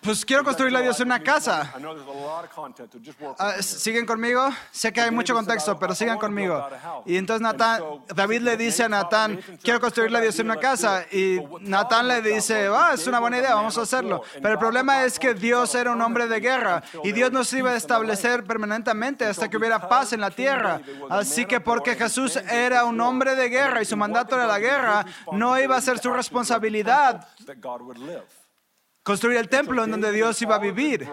pues 0.07 0.23
quiero 0.23 0.41
construirle 0.41 0.79
a 0.79 0.81
Dios 0.81 1.01
una 1.01 1.19
casa. 1.21 1.73
Ah, 3.37 3.61
¿Siguen 3.61 4.05
conmigo? 4.05 4.49
Sé 4.71 4.93
que 4.93 5.01
hay 5.01 5.11
mucho 5.11 5.33
contexto, 5.33 5.77
pero 5.77 5.93
sigan 5.93 6.17
conmigo. 6.17 6.65
Y 7.05 7.17
entonces 7.17 7.41
Natán, 7.41 7.83
David 8.15 8.39
le 8.39 8.55
dice 8.55 8.85
a 8.85 8.89
Natán, 8.89 9.37
quiero 9.61 9.81
construirle 9.81 10.19
a 10.19 10.21
Dios 10.21 10.39
una 10.39 10.55
casa. 10.55 11.03
Y 11.11 11.39
Natán 11.59 12.07
le 12.07 12.21
dice, 12.21 12.69
ah, 12.73 12.91
es 12.93 13.05
una 13.05 13.19
buena 13.19 13.39
idea, 13.39 13.53
vamos 13.55 13.77
a 13.77 13.81
hacerlo. 13.81 14.21
Pero 14.35 14.53
el 14.53 14.59
problema 14.59 15.03
es 15.03 15.19
que 15.19 15.33
Dios 15.33 15.75
era 15.75 15.91
un 15.91 16.01
hombre 16.01 16.27
de 16.27 16.39
guerra 16.39 16.81
y 17.03 17.11
Dios 17.11 17.33
no 17.33 17.43
se 17.43 17.57
iba 17.57 17.71
a 17.71 17.75
establecer 17.75 18.45
permanentemente 18.45 19.25
hasta 19.25 19.49
que 19.49 19.57
hubiera 19.57 19.89
paz 19.89 20.13
en 20.13 20.21
la 20.21 20.31
tierra. 20.31 20.79
Así 21.09 21.45
que 21.45 21.59
porque 21.59 21.95
Jesús 21.95 22.37
era 22.37 22.85
un 22.85 23.01
hombre 23.01 23.35
de 23.35 23.49
guerra 23.49 23.81
y 23.81 23.85
su 23.85 23.97
mandato 23.97 24.35
era 24.35 24.47
la 24.47 24.59
guerra, 24.59 25.05
no 25.33 25.59
iba 25.59 25.75
a 25.75 25.81
ser 25.81 25.99
su 25.99 26.11
responsabilidad 26.11 27.27
construir 29.07 29.37
el 29.37 29.47
templo 29.47 29.85
en 29.85 29.91
donde 29.91 30.11
Dios 30.11 30.41
iba 30.41 30.55
a 30.55 30.59
vivir. 30.59 31.07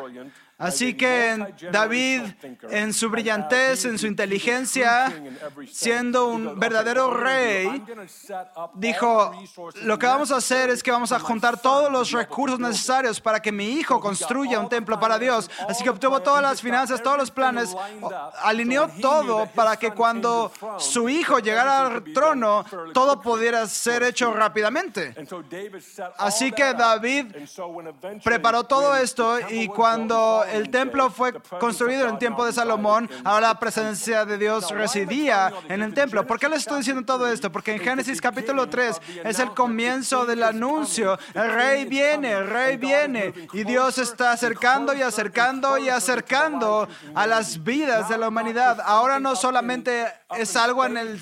Así 0.56 0.94
que 0.94 1.54
David, 1.72 2.22
en 2.70 2.92
su 2.92 3.10
brillantez, 3.10 3.84
en 3.86 3.98
su 3.98 4.06
inteligencia, 4.06 5.12
siendo 5.72 6.28
un 6.28 6.60
verdadero 6.60 7.12
rey, 7.12 7.82
dijo, 8.74 9.32
lo 9.82 9.98
que 9.98 10.06
vamos 10.06 10.30
a 10.30 10.36
hacer 10.36 10.70
es 10.70 10.82
que 10.82 10.92
vamos 10.92 11.10
a 11.10 11.18
juntar 11.18 11.60
todos 11.60 11.90
los 11.90 12.12
recursos 12.12 12.60
necesarios 12.60 13.20
para 13.20 13.42
que 13.42 13.50
mi 13.50 13.72
hijo 13.72 13.98
construya 13.98 14.60
un 14.60 14.68
templo 14.68 15.00
para 15.00 15.18
Dios. 15.18 15.50
Así 15.68 15.82
que 15.82 15.90
obtuvo 15.90 16.20
todas 16.20 16.42
las 16.42 16.60
finanzas, 16.60 17.02
todos 17.02 17.18
los 17.18 17.30
planes, 17.32 17.74
alineó 18.42 18.88
todo 19.00 19.46
para 19.46 19.76
que 19.76 19.90
cuando 19.90 20.52
su 20.78 21.08
hijo 21.08 21.40
llegara 21.40 21.86
al 21.86 22.04
trono, 22.12 22.64
todo 22.92 23.20
pudiera 23.20 23.66
ser 23.66 24.04
hecho 24.04 24.32
rápidamente. 24.32 25.14
Así 26.16 26.52
que 26.52 26.74
David 26.74 27.26
preparó 28.22 28.62
todo 28.62 28.94
esto 28.94 29.38
y 29.50 29.66
cuando 29.66 30.43
el 30.52 30.70
templo 30.70 31.10
fue 31.10 31.32
construido 31.58 32.04
en 32.04 32.14
el 32.14 32.18
tiempo 32.18 32.44
de 32.44 32.52
Salomón, 32.52 33.08
ahora 33.24 33.48
la 33.48 33.58
presencia 33.58 34.24
de 34.24 34.38
Dios 34.38 34.70
residía 34.70 35.52
en 35.68 35.82
el 35.82 35.94
templo. 35.94 36.26
¿Por 36.26 36.38
qué 36.38 36.48
les 36.48 36.60
estoy 36.60 36.78
diciendo 36.78 37.04
todo 37.04 37.28
esto? 37.28 37.50
Porque 37.50 37.72
en 37.72 37.80
Génesis 37.80 38.20
capítulo 38.20 38.68
3 38.68 39.00
es 39.24 39.38
el 39.38 39.50
comienzo 39.50 40.26
del 40.26 40.42
anuncio. 40.42 41.18
El 41.34 41.52
rey 41.52 41.84
viene, 41.84 42.32
el 42.32 42.48
rey 42.48 42.76
viene 42.76 43.34
y 43.52 43.64
Dios 43.64 43.98
está 43.98 44.32
acercando 44.32 44.94
y 44.94 45.02
acercando 45.02 45.78
y 45.78 45.88
acercando 45.88 46.88
a 47.14 47.26
las 47.26 47.62
vidas 47.62 48.08
de 48.08 48.18
la 48.18 48.28
humanidad. 48.28 48.80
Ahora 48.84 49.20
no 49.20 49.36
solamente 49.36 50.06
es 50.36 50.56
algo 50.56 50.84
en 50.84 50.96
el 50.96 51.20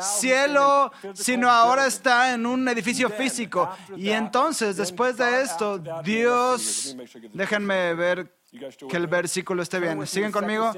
cielo, 0.00 0.92
sino 1.14 1.50
ahora 1.50 1.86
está 1.86 2.34
en 2.34 2.46
un 2.46 2.68
edificio 2.68 3.10
físico. 3.10 3.70
Y 3.96 4.10
entonces, 4.10 4.76
después 4.76 5.16
de 5.16 5.42
esto, 5.42 5.78
Dios, 6.02 6.96
déjenme 7.32 7.94
ver 7.94 8.41
que 8.88 8.96
el 8.96 9.06
versículo 9.06 9.62
esté 9.62 9.80
bien. 9.80 10.06
¿Siguen 10.06 10.30
conmigo? 10.30 10.72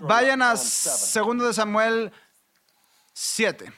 Vayan 0.00 0.42
a 0.42 0.54
2 0.54 1.14
de 1.38 1.52
Samuel 1.52 2.12
7. 3.12 3.72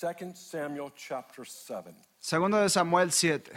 2 0.00 0.38
Samuel 0.38 0.92
chapter 0.94 1.44
7. 1.44 1.94
Segundo 2.18 2.60
de 2.60 2.68
Samuel 2.68 3.12
7. 3.12 3.52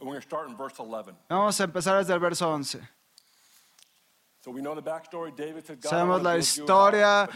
And 0.00 0.08
we're 0.08 0.14
going 0.16 0.20
to 0.20 0.26
start 0.26 0.50
in 0.50 0.56
verse 0.56 0.78
11. 0.78 1.14
Vamos 1.30 1.60
a 1.60 1.64
empezar 1.64 1.98
desde 1.98 2.12
el 2.12 2.18
verso 2.18 2.46
11. 2.52 2.80
So 4.40 4.50
we 4.50 4.60
know 4.60 4.74
the 4.74 4.82
backstory. 4.82 5.34
David 5.34 5.64
said, 5.64 5.80
God, 5.80 5.88
I 5.88 5.96
Sabemos 5.96 6.22
la 6.22 6.32
build 6.34 6.34
you 6.34 6.34
a 6.34 6.36
house," 6.36 6.56
historia. 6.56 7.28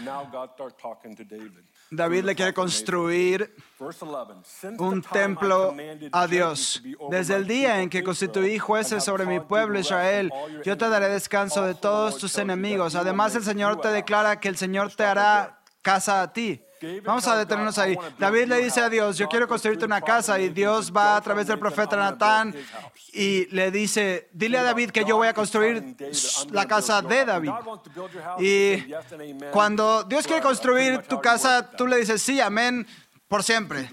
David. 1.90 2.24
Le 2.24 2.34
quiere 2.34 2.52
construir 2.52 3.54
Verse 3.78 4.04
11. 4.04 4.44
Since 4.44 4.82
un 4.82 5.02
templo 5.02 5.74
a 6.12 6.26
Dios. 6.26 6.82
Desde 7.10 7.36
el 7.36 7.46
día 7.46 7.80
en 7.80 7.88
que 7.88 8.02
constituí 8.02 8.58
jueces 8.58 9.04
sobre 9.04 9.24
mi 9.24 9.38
pueblo 9.40 9.78
Israel, 9.78 10.32
yo 10.64 10.76
te 10.76 10.88
daré 10.88 11.08
descanso 11.08 11.64
de 11.64 11.74
todos 11.74 12.18
tus 12.18 12.36
enemigos. 12.38 12.94
Además, 12.96 13.36
el 13.36 13.44
Señor 13.44 13.80
te 13.80 13.88
declara 13.88 14.40
que 14.40 14.48
el 14.48 14.56
Señor 14.56 14.94
te 14.94 15.04
hará 15.04 15.60
casa 15.82 16.22
a 16.22 16.32
ti. 16.32 16.60
Vamos 17.04 17.26
a 17.26 17.36
detenernos 17.36 17.76
"I 17.78 17.80
ahí. 17.80 17.98
David 18.18 18.46
le 18.46 18.58
dice 18.58 18.80
a 18.80 18.84
house." 18.84 18.92
Dios, 18.92 19.18
yo 19.18 19.28
quiero 19.28 19.48
construirte 19.48 19.84
una 19.84 20.00
casa 20.00 20.38
y 20.38 20.48
Dios 20.48 20.92
va 20.94 21.16
a 21.16 21.18
"Go 21.18 21.24
través 21.24 21.46
del 21.46 21.58
profeta 21.58 21.96
Natán 21.96 22.52
build 22.52 22.64
his 22.64 22.70
house." 22.70 22.92
y 23.12 23.46
le 23.46 23.70
dice, 23.70 24.28
dile 24.32 24.58
a 24.58 24.62
David 24.62 24.90
que 24.90 25.04
yo 25.04 25.16
voy 25.16 25.28
a 25.28 25.34
construir 25.34 25.96
la 26.50 26.68
casa 26.68 27.02
de 27.02 27.24
David. 27.24 27.50
Y 28.38 28.84
cuando 29.50 30.04
Dios 30.04 30.26
quiere 30.26 30.42
construir 30.42 31.02
tu 31.02 31.20
casa, 31.20 31.70
tú 31.70 31.86
le 31.86 31.96
dices, 31.96 32.22
sí, 32.22 32.40
amén, 32.40 32.86
por 33.28 33.42
siempre. 33.42 33.88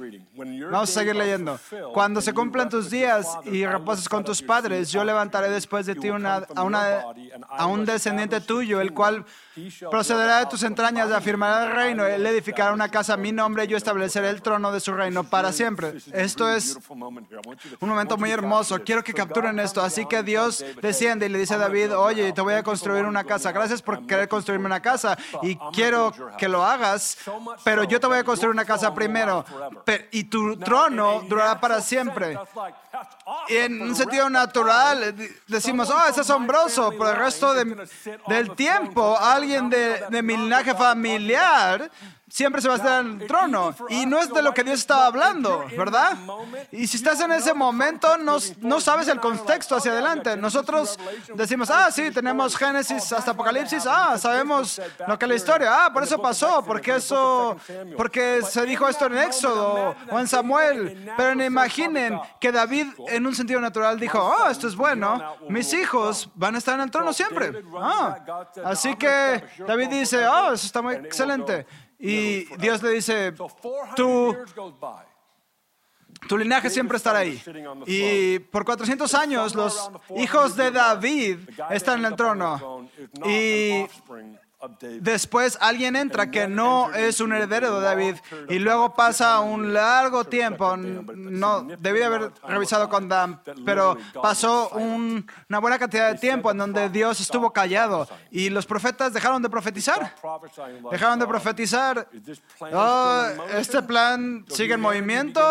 Vamos 0.72 0.90
a 0.90 0.94
seguir 0.94 1.16
leyendo. 1.16 1.60
Cuando 1.94 2.22
se 2.22 2.34
cumplan 2.34 2.70
tus 2.70 2.90
días 2.90 3.28
y 3.44 3.66
reposes 3.66 4.08
con 4.08 4.24
tus 4.24 4.42
padres, 4.42 4.90
yo 4.92 5.04
levantaré 5.04 5.50
después 5.50 5.86
de 5.86 5.96
ti 5.96 6.10
una, 6.10 6.36
a, 6.56 6.64
una- 6.64 7.04
a 7.50 7.66
un 7.66 7.86
descendiente 7.86 8.40
tuyo, 8.42 8.80
el 8.80 8.94
cual 8.94 9.26
procederá 9.92 10.40
de 10.40 10.46
tus 10.48 10.64
entrañas 10.64 11.12
afirmará 11.12 11.66
el 11.66 11.72
reino. 11.74 12.06
Él 12.06 12.26
edificará 12.26 12.72
una 12.74 12.90
casa 12.90 13.14
a 13.14 13.18
mi 13.18 13.32
nombre 13.34 13.66
y 13.66 13.68
yo 13.68 13.78
estableceré 13.78 14.30
el 14.30 14.42
trono 14.42 14.72
de 14.72 14.80
su 14.80 14.94
reino 14.94 15.24
para 15.26 15.52
siempre. 15.52 15.94
Esto 16.14 16.50
es 16.50 16.78
un 16.90 17.90
momento 17.90 18.18
muy 18.18 18.32
hermoso. 18.32 18.82
Quiero 18.84 19.04
que 19.04 19.14
capturen 19.14 19.60
esto. 19.60 19.82
Así 19.82 20.06
que 20.06 20.24
Dios 20.24 20.64
desciende 20.82 21.26
y 21.26 21.30
le 21.30 21.40
dice 21.40 21.56
a 21.56 21.58
David, 21.58 21.96
oye, 21.98 22.32
te 22.32 22.42
voy 22.42 22.54
a 22.54 22.64
construir 22.64 23.04
una 23.06 23.24
casa. 23.26 23.52
Gracias 23.52 23.82
por 23.82 24.06
querer 24.08 24.30
construirme 24.30 24.66
una 24.66 24.82
casa 24.82 25.18
y 25.42 25.56
quiero 25.74 26.14
que 26.38 26.48
lo 26.48 26.64
hagas, 26.64 27.18
pero 27.66 27.84
yo 27.84 28.00
te 28.00 28.08
voy 28.08 28.18
a 28.20 28.24
construir 28.24 28.52
una 28.52 28.64
casa 28.66 28.94
primero. 28.94 29.25
Y 30.12 30.24
tu 30.26 30.58
trono 30.58 31.22
durará 31.28 31.60
para 31.60 31.82
siempre. 31.82 32.38
Y 33.50 33.56
en 33.58 33.82
un 33.82 33.96
sentido 33.96 34.30
natural 34.30 35.04
eh, 35.04 35.42
decimos, 35.48 35.90
oh, 35.90 36.08
es 36.10 36.18
asombroso, 36.18 36.92
por 36.94 37.08
el 37.10 37.16
resto 37.18 37.54
de- 37.54 37.88
del 38.28 38.52
tiempo 38.56 39.18
alguien 39.18 39.70
de, 39.70 40.06
de 40.10 40.22
mi 40.22 40.38
linaje 40.38 40.74
familiar 40.76 41.90
siempre 42.36 42.62
se 42.62 42.68
va 42.68 42.74
a 42.74 42.78
estar 42.78 43.06
en 43.06 43.22
el 43.22 43.28
trono. 43.28 43.74
Y 43.88 44.06
no 44.06 44.20
es 44.20 44.30
de 44.30 44.42
lo 44.42 44.54
que 44.54 44.66
Dios 44.66 44.80
estaba 44.80 45.06
hablando, 45.06 45.66
¿verdad? 45.78 46.18
Y 46.70 46.86
si 46.86 46.98
estás 46.98 47.22
en 47.22 47.32
ese 47.32 47.54
momento, 47.54 48.18
no, 48.18 48.40
no 48.60 48.82
sabes 48.82 49.08
el 49.08 49.22
contexto 49.22 49.78
hacia 49.78 49.94
adelante. 49.94 50.36
Nosotros 50.36 51.00
decimos, 51.34 51.70
ah, 51.70 51.90
sí, 51.92 52.12
tenemos 52.12 52.58
Génesis 52.58 53.14
hasta 53.14 53.32
Apocalipsis, 53.32 53.86
ah, 53.88 54.18
sabemos 54.18 54.82
lo 55.08 55.18
que 55.18 55.24
es 55.24 55.30
la 55.30 55.36
historia, 55.36 55.86
ah, 55.86 55.94
por 55.94 56.04
eso 56.04 56.22
pasó, 56.22 56.62
porque 56.66 56.96
eso, 56.96 57.56
porque 57.96 58.42
se 58.42 58.66
dijo 58.66 58.86
esto 58.90 59.06
en 59.06 59.18
Éxodo 59.18 59.96
o 60.12 60.20
en 60.20 60.28
Samuel. 60.28 61.14
Pero 61.16 61.36
no 61.36 61.46
imaginen 61.46 62.20
que 62.42 62.52
David, 62.52 62.88
en 63.08 63.26
un 63.26 63.34
sentido 63.34 63.62
natural, 63.62 63.98
dijo, 63.98 64.20
oh, 64.20 64.50
esto 64.50 64.68
es 64.68 64.76
bueno, 64.76 65.38
mis 65.48 65.74
hijos 65.74 66.30
van 66.36 66.56
a 66.56 66.58
estar 66.58 66.76
en 66.76 66.82
el 66.82 66.92
trono 66.92 67.14
siempre. 67.14 67.64
Ah, 67.80 68.18
así 68.66 68.94
que 68.98 69.42
David 69.66 69.88
dice, 69.88 70.28
oh, 70.28 70.52
eso 70.52 70.66
está 70.66 70.82
muy 70.82 70.96
excelente. 70.96 71.66
Y 72.00 72.46
Dios 72.58 72.84
le 72.84 72.90
dice, 72.92 73.34
tú, 73.96 74.36
tu 76.28 76.38
linaje 76.38 76.70
siempre 76.70 76.98
estará 76.98 77.20
ahí. 77.20 77.42
Y 77.86 78.40
por 78.40 78.66
400 78.66 79.14
años 79.14 79.56
los 79.56 79.92
hijos 80.18 80.56
de 80.56 80.72
David 80.72 81.40
están 81.70 82.00
en 82.00 82.06
el 82.06 82.16
trono. 82.16 82.90
Y 83.26 83.86
después 85.02 85.58
alguien 85.62 85.96
entra 85.96 86.30
que 86.32 86.48
no 86.48 86.94
es 86.94 87.20
un 87.20 87.34
heredero 87.34 87.80
de 87.80 87.86
David 87.86 88.16
y 88.50 88.60
luego 88.60 88.94
pasa 88.94 89.40
un 89.40 89.74
largo 89.74 90.24
tiempo, 90.26 90.76
no 90.78 91.64
debí 91.80 92.02
haber 92.02 92.32
revisado 92.48 92.90
con 92.90 93.08
Dan, 93.08 93.42
pero 93.66 93.98
pasó 94.22 94.70
un- 94.70 95.26
una 95.50 95.60
buena 95.60 95.78
cantidad 95.80 96.12
de 96.12 96.18
tiempo 96.20 96.52
en 96.52 96.58
donde 96.58 96.90
Dios 96.90 97.20
estuvo 97.20 97.52
callado 97.52 98.08
y 98.32 98.50
los 98.50 98.66
profetas 98.66 99.14
dejaron 99.14 99.42
de 99.42 99.50
profetizar. 99.50 100.16
Dejaron 100.92 101.20
de 101.20 101.28
profetizar. 101.28 102.08
Oh, 102.74 103.26
este 103.58 103.82
plan 103.84 104.46
sigue 104.50 104.74
en 104.76 104.82
movimiento, 104.82 105.42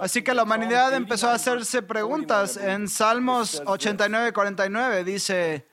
así 0.00 0.22
que 0.22 0.34
la 0.34 0.42
humanidad 0.42 0.92
empezó 0.94 1.28
a 1.28 1.34
hacerse 1.34 1.82
preguntas. 1.82 2.56
En 2.56 2.88
Salmos 2.88 3.62
89, 3.66 4.32
49 4.32 5.04
dice, 5.04 5.66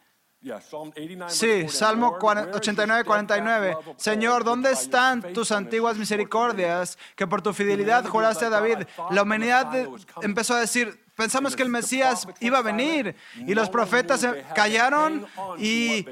sí, 1.29 1.67
Salmo 1.69 2.17
89, 2.53 3.03
49, 3.03 3.77
Señor, 3.97 4.43
¿dónde 4.43 4.71
están 4.71 5.21
tus 5.33 5.51
antiguas 5.51 5.97
misericordias 5.97 6.97
que 7.15 7.27
por 7.27 7.41
tu 7.41 7.53
fidelidad 7.53 8.05
juraste 8.07 8.45
a 8.45 8.49
David? 8.49 8.77
La 9.11 9.21
humanidad 9.21 9.67
de- 9.67 9.87
empezó 10.21 10.55
a 10.55 10.59
decir, 10.61 10.99
pensamos 11.15 11.55
que 11.55 11.61
el 11.61 11.69
Mesías 11.69 12.27
iba 12.39 12.57
a 12.57 12.61
venir 12.63 13.15
y 13.35 13.53
los 13.53 13.69
profetas 13.69 14.25
callaron 14.55 15.27
y 15.59 16.05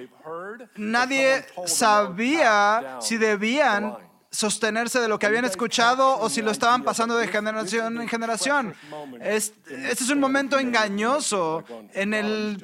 nadie 0.75 1.45
sabía 1.65 2.97
si 3.01 3.17
debían 3.17 3.97
sostenerse 4.31 4.99
de 4.99 5.07
lo 5.07 5.17
que 5.17 5.25
habían 5.25 5.45
escuchado 5.45 6.19
o 6.19 6.29
si 6.29 6.43
lo 6.43 6.51
estaban 6.51 6.83
pasando 6.83 7.17
de 7.17 7.27
generación 7.27 7.99
en 7.99 8.07
generación. 8.07 8.75
Es- 9.21 9.53
este 9.67 10.03
es 10.03 10.09
un 10.11 10.19
momento 10.19 10.59
engañoso 10.59 11.63
en 11.93 12.13
el 12.13 12.63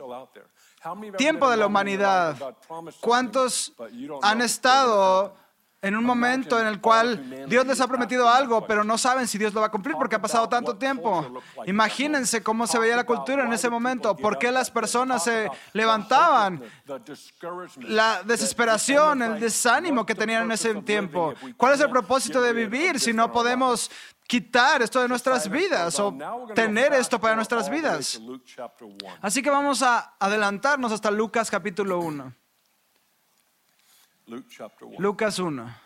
tiempo 1.17 1.49
de 1.49 1.57
la 1.57 1.67
humanidad. 1.67 2.35
¿Cuántos 2.99 3.73
han 4.21 4.41
estado 4.41 5.35
en 5.81 5.95
un 5.95 6.03
momento 6.03 6.59
en 6.59 6.65
el 6.65 6.81
cual 6.81 7.45
Dios 7.47 7.65
les 7.67 7.79
ha 7.79 7.87
prometido 7.87 8.27
algo, 8.27 8.65
pero 8.65 8.83
no 8.83 8.97
saben 8.97 9.27
si 9.27 9.37
Dios 9.37 9.53
lo 9.53 9.61
va 9.61 9.67
a 9.67 9.71
cumplir 9.71 9.95
porque 9.95 10.15
ha 10.15 10.21
pasado 10.21 10.49
tanto 10.49 10.75
tiempo? 10.77 11.41
Imagínense 11.67 12.41
cómo 12.41 12.65
se 12.65 12.79
veía 12.79 12.95
la 12.95 13.03
cultura 13.03 13.45
en 13.45 13.53
ese 13.53 13.69
momento, 13.69 14.15
por 14.15 14.39
qué 14.39 14.51
las 14.51 14.71
personas 14.71 15.23
se 15.23 15.49
levantaban, 15.73 16.63
la 17.81 18.23
desesperación, 18.23 19.21
el 19.21 19.39
desánimo 19.39 20.05
que 20.05 20.15
tenían 20.15 20.43
en 20.43 20.51
ese 20.51 20.73
tiempo. 20.81 21.33
¿Cuál 21.55 21.73
es 21.73 21.81
el 21.81 21.89
propósito 21.89 22.41
de 22.41 22.53
vivir 22.53 22.99
si 22.99 23.13
no 23.13 23.31
podemos 23.31 23.91
quitar 24.27 24.81
esto 24.81 25.01
de 25.01 25.07
nuestras 25.07 25.49
vidas 25.49 25.99
o 25.99 26.17
tener 26.53 26.93
esto 26.93 27.19
para 27.19 27.35
nuestras 27.35 27.69
vidas? 27.69 28.19
Así 29.21 29.41
que 29.41 29.49
vamos 29.49 29.81
a 29.83 30.15
adelantarnos 30.19 30.91
hasta 30.91 31.11
Lucas 31.11 31.49
capítulo 31.49 31.99
1. 31.99 32.33
Lucas 34.97 35.39
1. 35.39 35.85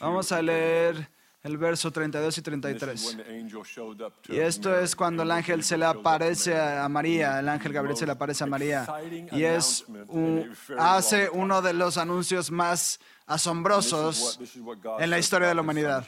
Vamos 0.00 0.32
a 0.32 0.42
leer 0.42 1.15
el 1.46 1.56
verso 1.58 1.90
32 1.92 2.38
y 2.38 2.42
33. 2.42 3.16
Y 4.28 4.38
esto 4.38 4.78
es 4.78 4.96
cuando 4.96 5.22
el 5.22 5.30
ángel 5.30 5.62
se 5.62 5.76
le 5.78 5.84
aparece 5.84 6.58
a 6.60 6.88
María, 6.88 7.38
el 7.40 7.48
ángel 7.48 7.72
Gabriel 7.72 7.96
se 7.96 8.04
le 8.06 8.12
aparece 8.12 8.44
a 8.44 8.46
María. 8.46 8.84
Y 9.32 9.44
es 9.44 9.84
un- 10.08 10.52
hace 10.78 11.28
uno 11.30 11.62
de 11.62 11.72
los 11.72 11.96
anuncios 11.98 12.50
más 12.50 12.98
asombrosos 13.26 14.38
en 14.98 15.10
la 15.10 15.18
historia 15.18 15.48
de 15.48 15.54
la 15.54 15.60
humanidad. 15.62 16.04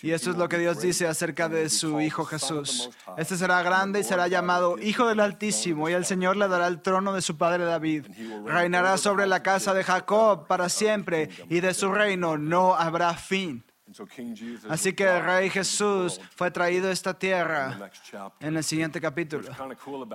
Y 0.00 0.12
esto 0.12 0.30
es 0.30 0.36
lo 0.36 0.48
que 0.48 0.58
Dios 0.58 0.80
dice 0.80 1.08
acerca 1.08 1.48
de 1.48 1.68
su 1.68 2.00
Hijo 2.00 2.24
Jesús. 2.24 2.88
Este 3.16 3.36
será 3.36 3.60
grande 3.64 3.98
y 4.00 4.04
será 4.04 4.28
llamado 4.28 4.78
Hijo 4.78 5.08
del 5.08 5.18
Altísimo, 5.18 5.88
y 5.88 5.92
el 5.92 6.04
Señor 6.04 6.36
le 6.36 6.46
dará 6.46 6.68
el 6.68 6.80
trono 6.80 7.12
de 7.12 7.20
su 7.20 7.36
padre 7.36 7.64
David. 7.64 8.06
Reinará 8.46 8.96
sobre 8.96 9.26
la 9.26 9.42
casa 9.42 9.74
de 9.74 9.82
Jacob 9.82 10.46
para 10.46 10.68
siempre, 10.68 11.30
y 11.48 11.58
de 11.60 11.74
su 11.74 11.90
reino 11.92 12.38
no 12.38 12.76
habrá 12.76 13.12
fin. 13.14 13.64
Así 14.68 14.92
que 14.92 15.04
el 15.04 15.24
Rey 15.24 15.50
Jesús 15.50 16.20
fue 16.36 16.50
traído 16.50 16.88
a 16.88 16.92
esta 16.92 17.18
tierra 17.18 17.90
en 18.40 18.56
el 18.56 18.64
siguiente 18.64 19.00
capítulo. 19.00 19.48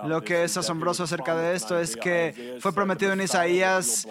Lo 0.05 0.21
que 0.23 0.43
es 0.43 0.57
asombroso 0.57 1.03
acerca 1.03 1.35
de 1.35 1.55
esto 1.55 1.79
es 1.79 1.95
que 1.95 2.57
fue 2.61 2.73
prometido 2.73 3.13
en 3.13 3.21
Isaías 3.21 4.07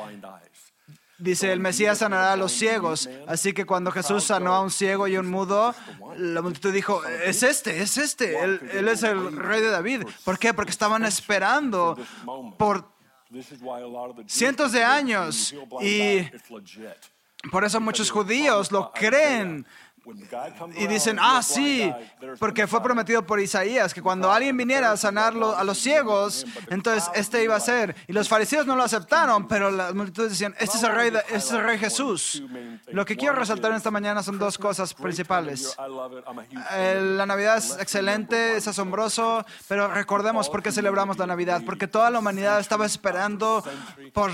Dice, 1.17 1.53
el 1.53 1.61
Mesías 1.61 1.99
sanará 1.99 2.33
a 2.33 2.37
los 2.37 2.53
ciegos. 2.53 3.09
Así 3.29 3.53
que 3.53 3.65
cuando 3.65 3.93
Jesús 3.93 4.25
sanó 4.25 4.53
a 4.53 4.61
un 4.61 4.71
ciego 4.71 5.07
y 5.07 5.17
un 5.17 5.31
mudo, 5.31 5.75
la 6.17 6.43
multitud 6.43 6.73
dijo, 6.73 7.05
es 7.05 7.43
este, 7.45 7.81
es 7.81 7.97
este, 7.97 8.43
él, 8.43 8.61
él 8.73 8.89
es 8.89 9.05
el 9.05 9.37
rey 9.37 9.63
de 9.63 9.71
David. 9.71 10.03
¿Por 10.25 10.39
qué? 10.39 10.53
Porque 10.53 10.73
estaban 10.73 11.05
esperando 11.05 11.97
por 12.59 12.93
cientos 14.27 14.73
de 14.73 14.83
años 14.83 15.55
y 15.81 16.23
por 17.51 17.65
eso 17.65 17.81
muchos 17.81 18.11
judíos 18.11 18.73
lo 18.73 18.93
creen. 18.93 19.67
Y 20.77 20.87
dicen, 20.87 21.19
ah, 21.21 21.43
sí, 21.43 21.93
porque 22.39 22.67
fue 22.67 22.83
prometido 22.83 23.27
por 23.27 23.41
Isaías 23.41 23.95
que 23.95 24.03
cuando 24.03 24.31
alguien 24.31 24.57
viniera 24.57 24.93
a 24.93 24.97
sanarlo 24.97 25.57
a 25.57 25.65
los 25.65 25.79
ciegos, 25.79 26.47
entonces 26.71 27.11
este 27.15 27.43
iba 27.43 27.57
a 27.57 27.61
ser. 27.61 27.95
Y 28.07 28.13
los 28.13 28.29
fariseos 28.29 28.67
no 28.67 28.77
lo 28.77 28.83
aceptaron, 28.83 29.49
pero 29.49 29.71
las 29.71 29.95
multitudes 29.95 30.31
decían, 30.31 30.55
este 30.59 30.77
es 30.77 30.83
el 30.83 30.93
rey, 30.93 31.09
este 31.09 31.37
es 31.37 31.51
el 31.53 31.63
rey 31.63 31.79
Jesús. 31.79 32.43
Lo 32.89 33.05
que 33.05 33.17
quiero 33.17 33.35
resaltar 33.35 33.71
en 33.71 33.77
esta 33.79 33.91
mañana 33.91 34.23
son 34.23 34.39
dos 34.39 34.59
cosas 34.59 34.95
principales. 34.95 35.77
Eh, 36.73 37.15
La 37.17 37.27
Navidad 37.27 37.59
es 37.59 37.77
excelente, 37.79 38.57
es 38.57 38.69
asombroso, 38.69 39.45
pero 39.69 39.89
recordemos 39.89 40.49
por 40.49 40.63
qué 40.63 40.73
celebramos 40.73 41.19
la 41.19 41.27
Navidad, 41.27 41.63
porque 41.65 41.87
toda 41.89 42.11
la 42.11 42.19
humanidad 42.19 42.61
estaba 42.61 42.87
esperando 42.87 43.65
por 44.13 44.33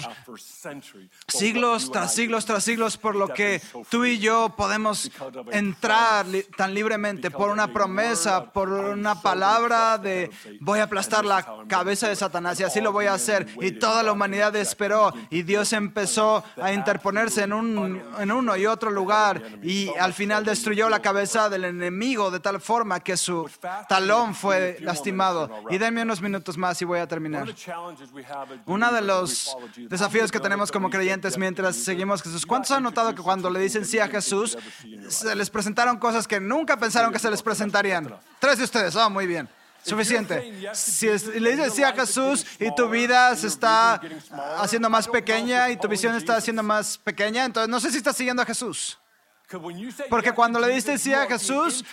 siglos 1.28 1.90
tras 1.90 2.12
siglos 2.14 2.44
tras 2.44 2.64
siglos 2.64 2.96
por 2.96 3.14
lo 3.14 3.28
que 3.28 3.60
tú 3.88 4.04
y 4.04 4.18
yo 4.18 4.54
podemos 4.56 5.10
entrar 5.60 6.26
li- 6.26 6.42
tan 6.56 6.74
libremente 6.74 7.30
por 7.30 7.50
una 7.50 7.68
promesa, 7.72 8.50
por 8.50 8.68
una 8.70 9.20
palabra 9.20 9.98
de 9.98 10.30
voy 10.60 10.80
a 10.80 10.84
aplastar 10.84 11.24
la 11.24 11.46
cabeza 11.68 12.08
de 12.08 12.16
Satanás 12.16 12.58
y 12.60 12.64
así 12.64 12.80
lo 12.80 12.92
voy 12.92 13.06
a 13.06 13.14
hacer. 13.14 13.46
Y 13.60 13.72
toda 13.72 14.02
la 14.02 14.12
humanidad 14.12 14.54
esperó 14.56 15.12
y 15.30 15.42
Dios 15.42 15.72
empezó 15.72 16.42
a 16.60 16.72
interponerse 16.72 17.42
en, 17.44 17.52
un, 17.52 18.02
en 18.18 18.32
uno 18.32 18.56
y 18.56 18.66
otro 18.66 18.90
lugar 18.90 19.42
y 19.62 19.88
al 19.98 20.12
final 20.14 20.44
destruyó 20.44 20.88
la 20.88 21.00
cabeza 21.00 21.48
del 21.48 21.64
enemigo 21.64 22.30
de 22.30 22.40
tal 22.40 22.60
forma 22.60 23.00
que 23.00 23.16
su 23.16 23.48
talón 23.88 24.34
fue 24.34 24.78
lastimado. 24.80 25.50
Y 25.70 25.78
denme 25.78 26.02
unos 26.02 26.20
minutos 26.22 26.56
más 26.56 26.80
y 26.80 26.84
voy 26.84 26.98
a 27.00 27.06
terminar. 27.06 27.46
Uno 28.66 28.92
de 28.92 29.00
los 29.02 29.56
desafíos 29.76 30.32
que 30.32 30.40
tenemos 30.40 30.72
como 30.72 30.88
creyentes 30.90 31.36
mientras 31.36 31.76
seguimos 31.76 32.22
Jesús, 32.22 32.46
¿cuántos 32.46 32.70
han 32.70 32.82
notado 32.82 33.14
que 33.14 33.22
cuando 33.22 33.50
le 33.50 33.60
dicen 33.60 33.84
sí 33.84 33.98
a 33.98 34.08
Jesús, 34.08 34.56
se 35.08 35.34
les 35.36 35.49
presentaron 35.50 35.98
cosas 35.98 36.26
que 36.26 36.40
nunca 36.40 36.76
pensaron 36.76 37.12
que 37.12 37.18
se 37.18 37.30
les 37.30 37.42
presentarían? 37.42 38.14
Tres 38.38 38.58
de 38.58 38.64
ustedes, 38.64 38.96
ah, 38.96 39.08
muy 39.08 39.26
bien. 39.26 39.48
Suficiente. 39.84 40.74
Si 40.74 41.06
le 41.06 41.56
dices 41.56 41.74
sí 41.74 41.82
a 41.82 41.92
Jesús 41.92 42.46
y 42.58 42.74
tu 42.74 42.88
vida 42.88 43.34
se 43.34 43.46
está 43.46 44.00
haciendo 44.58 44.90
más 44.90 45.08
pequeña 45.08 45.70
y 45.70 45.76
tu 45.76 45.88
visión 45.88 46.14
está 46.14 46.36
haciendo 46.36 46.62
más 46.62 46.98
pequeña, 46.98 47.44
entonces 47.44 47.68
no 47.68 47.80
sé 47.80 47.90
si 47.90 47.98
estás 47.98 48.16
siguiendo 48.16 48.42
a 48.42 48.46
Jesús. 48.46 48.98
Porque 50.08 50.32
cuando 50.32 50.60
le 50.60 50.68
diste 50.68 50.96
sí 50.98 51.12
a 51.12 51.26
Jesús, 51.26 51.84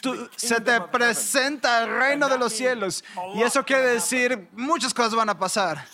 tú- 0.00 0.28
se 0.36 0.60
te 0.60 0.80
presenta 0.82 1.82
el 1.82 1.98
reino 1.98 2.28
de 2.28 2.38
los 2.38 2.52
cielos. 2.52 3.02
Y 3.34 3.42
eso 3.42 3.64
quiere 3.64 3.86
decir 3.94 4.48
muchas 4.52 4.92
cosas 4.94 5.14
van 5.14 5.28
a 5.28 5.38
pasar. 5.38 5.84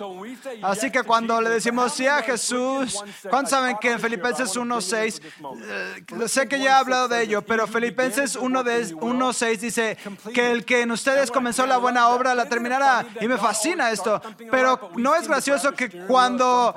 Así 0.63 0.91
que 0.91 1.03
cuando 1.03 1.41
le 1.41 1.51
decimos 1.51 1.93
sí 1.95 2.07
a 2.07 2.23
Jesús, 2.23 3.03
¿cuántos 3.31 3.51
saben 3.51 3.77
que 3.81 3.93
en 3.93 4.01
Filipenses 4.01 4.55
1.6, 4.57 5.21
eh, 5.63 6.29
sé 6.29 6.49
que 6.49 6.59
ya 6.59 6.71
he 6.71 6.75
hablado 6.75 7.09
de 7.09 7.23
ello, 7.23 7.43
pero 7.43 7.67
Filipenses 7.67 8.37
1 8.37 8.63
de- 8.63 8.95
1.6 8.95 9.61
dice 9.61 9.97
que 10.35 10.51
el 10.51 10.65
que 10.65 10.83
en 10.83 10.91
ustedes 10.91 11.31
comenzó 11.31 11.67
la 11.67 11.79
buena 11.79 12.09
obra 12.09 12.35
la 12.35 12.47
terminará. 12.49 13.07
Y 13.21 13.29
me 13.29 13.39
fascina 13.39 13.91
esto. 13.91 14.21
Pero 14.51 14.91
no 14.97 15.15
es 15.15 15.27
gracioso 15.29 15.73
que 15.73 15.89
cuando 16.07 16.75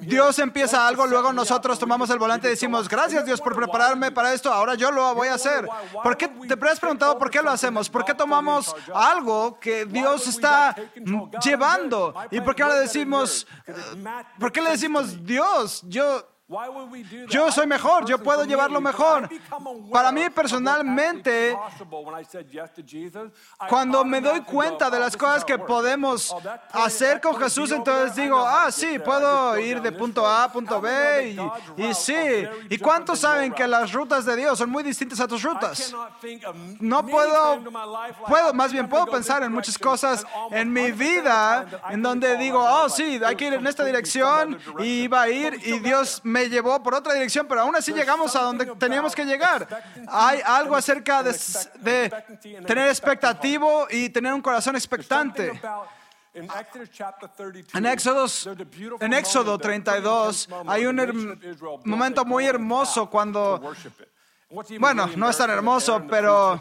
Dios 0.00 0.38
empieza 0.38 0.86
algo, 0.86 1.06
luego 1.06 1.32
nosotros 1.32 1.78
tomamos 1.78 2.10
el 2.10 2.18
volante 2.18 2.48
y 2.48 2.50
decimos, 2.50 2.88
gracias 2.88 3.24
Dios 3.24 3.29
por 3.38 3.54
prepararme 3.54 4.10
para 4.10 4.32
esto, 4.32 4.50
ahora 4.50 4.74
yo 4.76 4.90
lo 4.90 5.14
voy 5.14 5.28
a 5.28 5.34
hacer. 5.34 5.68
¿Por 6.02 6.16
qué 6.16 6.28
te 6.28 6.54
has 6.70 6.80
preguntado 6.80 7.18
por 7.18 7.30
qué 7.30 7.42
lo 7.42 7.50
hacemos? 7.50 7.90
¿Por 7.90 8.02
qué 8.06 8.14
tomamos 8.14 8.74
algo 8.94 9.60
que 9.60 9.84
Dios 9.84 10.26
está 10.26 10.74
llevando? 11.44 12.14
¿Y 12.30 12.40
por 12.40 12.54
qué 12.54 12.64
decimos, 12.64 13.46
eh, 13.66 13.74
por 14.38 14.50
qué 14.50 14.62
le 14.62 14.70
decimos 14.70 15.22
Dios? 15.22 15.82
Yo 15.86 16.26
yo 17.28 17.52
soy 17.52 17.66
mejor, 17.66 18.04
yo 18.06 18.18
puedo 18.18 18.44
llevarlo 18.44 18.80
mejor. 18.80 19.28
Para 19.92 20.10
mí 20.10 20.28
personalmente, 20.30 21.56
cuando 23.68 24.04
me 24.04 24.20
doy 24.20 24.40
cuenta 24.40 24.90
de 24.90 24.98
las 24.98 25.16
cosas 25.16 25.44
que 25.44 25.58
podemos 25.58 26.34
hacer 26.72 27.20
con 27.20 27.36
Jesús, 27.36 27.70
entonces 27.70 28.16
digo, 28.16 28.44
ah, 28.44 28.70
sí, 28.72 28.98
puedo 28.98 29.58
ir 29.58 29.80
de 29.80 29.92
punto 29.92 30.26
A 30.26 30.44
a 30.44 30.52
punto 30.52 30.80
B. 30.80 31.36
Y, 31.76 31.82
y 31.82 31.94
sí, 31.94 32.14
¿y 32.68 32.78
cuántos 32.78 33.20
saben 33.20 33.52
que 33.52 33.66
las 33.68 33.92
rutas 33.92 34.24
de 34.24 34.36
Dios 34.36 34.58
son 34.58 34.70
muy 34.70 34.82
distintas 34.82 35.20
a 35.20 35.28
tus 35.28 35.42
rutas? 35.42 35.94
No 36.80 37.06
puedo, 37.06 37.62
puedo, 38.26 38.54
más 38.54 38.72
bien 38.72 38.88
puedo 38.88 39.06
pensar 39.06 39.42
en 39.44 39.52
muchas 39.52 39.78
cosas 39.78 40.26
en 40.50 40.72
mi 40.72 40.90
vida 40.90 41.66
en 41.90 42.02
donde 42.02 42.36
digo, 42.36 42.58
oh, 42.60 42.88
sí, 42.88 43.20
hay 43.24 43.36
que 43.36 43.46
ir 43.46 43.54
en 43.54 43.66
esta 43.66 43.84
dirección 43.84 44.58
y 44.80 45.02
iba 45.02 45.22
a 45.22 45.28
ir 45.28 45.60
y 45.64 45.78
Dios 45.78 46.20
me 46.24 46.39
llevó 46.48 46.82
por 46.82 46.94
otra 46.94 47.12
dirección, 47.14 47.46
pero 47.46 47.60
aún 47.62 47.76
así 47.76 47.92
llegamos 47.92 48.34
a 48.36 48.42
donde 48.42 48.66
teníamos 48.76 49.14
que 49.14 49.24
llegar. 49.24 49.66
Hay 50.08 50.40
algo 50.44 50.76
acerca 50.76 51.22
de, 51.22 51.36
de 51.80 52.10
tener 52.66 52.88
expectativo 52.88 53.86
y 53.90 54.08
tener 54.10 54.32
un 54.32 54.40
corazón 54.42 54.76
expectante. 54.76 55.60
En 57.74 57.86
Éxodo, 57.86 58.26
en 59.00 59.12
Éxodo 59.14 59.58
32 59.58 60.48
hay 60.68 60.86
un 60.86 60.96
herm- 60.98 61.38
momento 61.84 62.24
muy 62.24 62.46
hermoso 62.46 63.10
cuando, 63.10 63.60
bueno, 64.78 65.08
no 65.16 65.28
es 65.28 65.36
tan 65.36 65.50
hermoso, 65.50 66.04
pero 66.08 66.60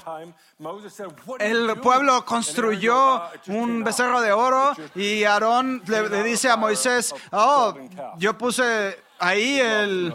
el 1.40 1.80
pueblo 1.80 2.26
construyó 2.26 3.22
un 3.48 3.84
becerro 3.84 4.22
de 4.22 4.32
oro 4.32 4.74
y 4.96 5.24
Aarón 5.24 5.84
le, 5.86 6.10
le 6.10 6.24
dice 6.24 6.50
a 6.50 6.56
Moisés, 6.56 7.14
oh, 7.32 7.76
yo 8.18 8.38
puse 8.38 9.04
ahí 9.20 9.60
el, 9.60 10.14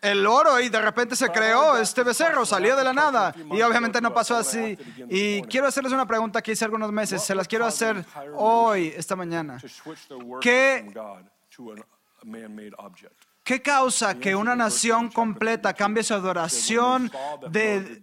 el 0.00 0.26
oro 0.26 0.60
y 0.60 0.68
de 0.68 0.80
repente 0.80 1.16
se 1.16 1.28
creó 1.30 1.78
este 1.78 2.02
becerro, 2.02 2.44
salió 2.44 2.76
de 2.76 2.84
la 2.84 2.92
nada. 2.92 3.34
Y 3.52 3.62
obviamente 3.62 4.00
no 4.00 4.12
pasó 4.12 4.36
así. 4.36 4.76
Y 5.08 5.42
quiero 5.42 5.66
hacerles 5.66 5.92
una 5.92 6.06
pregunta 6.06 6.42
que 6.42 6.52
hice 6.52 6.64
algunos 6.64 6.92
meses, 6.92 7.22
se 7.22 7.34
las 7.34 7.48
quiero 7.48 7.64
hacer 7.64 8.04
hoy, 8.34 8.92
esta 8.96 9.16
mañana. 9.16 9.58
¿Qué, 10.40 10.92
¿Qué 13.42 13.62
causa 13.62 14.14
que 14.14 14.34
una 14.34 14.56
nación 14.56 15.10
completa 15.10 15.72
cambie 15.74 16.02
su 16.02 16.14
adoración 16.14 17.10
de 17.50 18.02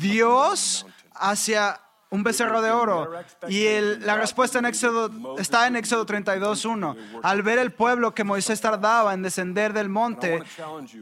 Dios 0.00 0.86
hacia 1.14 1.80
un 2.12 2.22
becerro 2.22 2.60
de 2.60 2.70
oro. 2.70 3.10
Y 3.48 3.64
la 4.00 4.16
respuesta 4.16 4.58
en 4.58 4.66
Éxodo, 4.66 5.36
está 5.38 5.66
en 5.66 5.76
Éxodo 5.76 6.04
32.1. 6.06 6.94
Al 7.22 7.42
ver 7.42 7.58
el 7.58 7.72
pueblo 7.72 8.14
que 8.14 8.22
Moisés 8.22 8.60
tardaba 8.60 9.14
en 9.14 9.22
descender 9.22 9.72
del 9.72 9.88
monte, 9.88 10.42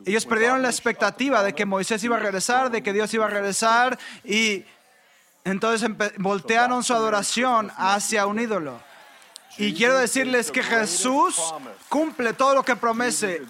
ellos 0.06 0.24
perdieron 0.24 0.62
la 0.62 0.68
expectativa 0.68 1.42
de 1.42 1.52
que 1.52 1.66
Moisés 1.66 2.02
iba 2.04 2.16
a 2.16 2.20
regresar, 2.20 2.70
de 2.70 2.82
que 2.82 2.92
Dios 2.92 3.12
iba 3.12 3.26
a 3.26 3.28
regresar, 3.28 3.98
y 4.24 4.64
entonces 5.44 5.90
voltearon 6.18 6.84
su 6.84 6.94
adoración 6.94 7.72
hacia 7.76 8.26
un 8.26 8.38
ídolo. 8.38 8.80
Y 9.58 9.74
quiero 9.74 9.98
decirles 9.98 10.50
que 10.50 10.62
Jesús 10.62 11.36
cumple 11.88 12.32
todo 12.32 12.54
lo 12.54 12.62
que 12.62 12.76
promete. 12.76 13.42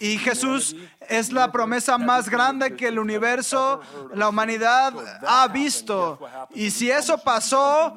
Y 0.00 0.18
Jesús 0.18 0.76
es 1.08 1.32
la 1.32 1.50
promesa 1.52 1.98
más 1.98 2.28
grande 2.28 2.76
que 2.76 2.88
el 2.88 2.98
universo, 2.98 3.80
la 4.14 4.28
humanidad 4.28 4.92
ha 5.26 5.48
visto. 5.48 6.18
Y 6.54 6.70
si 6.70 6.90
eso 6.90 7.18
pasó, 7.18 7.96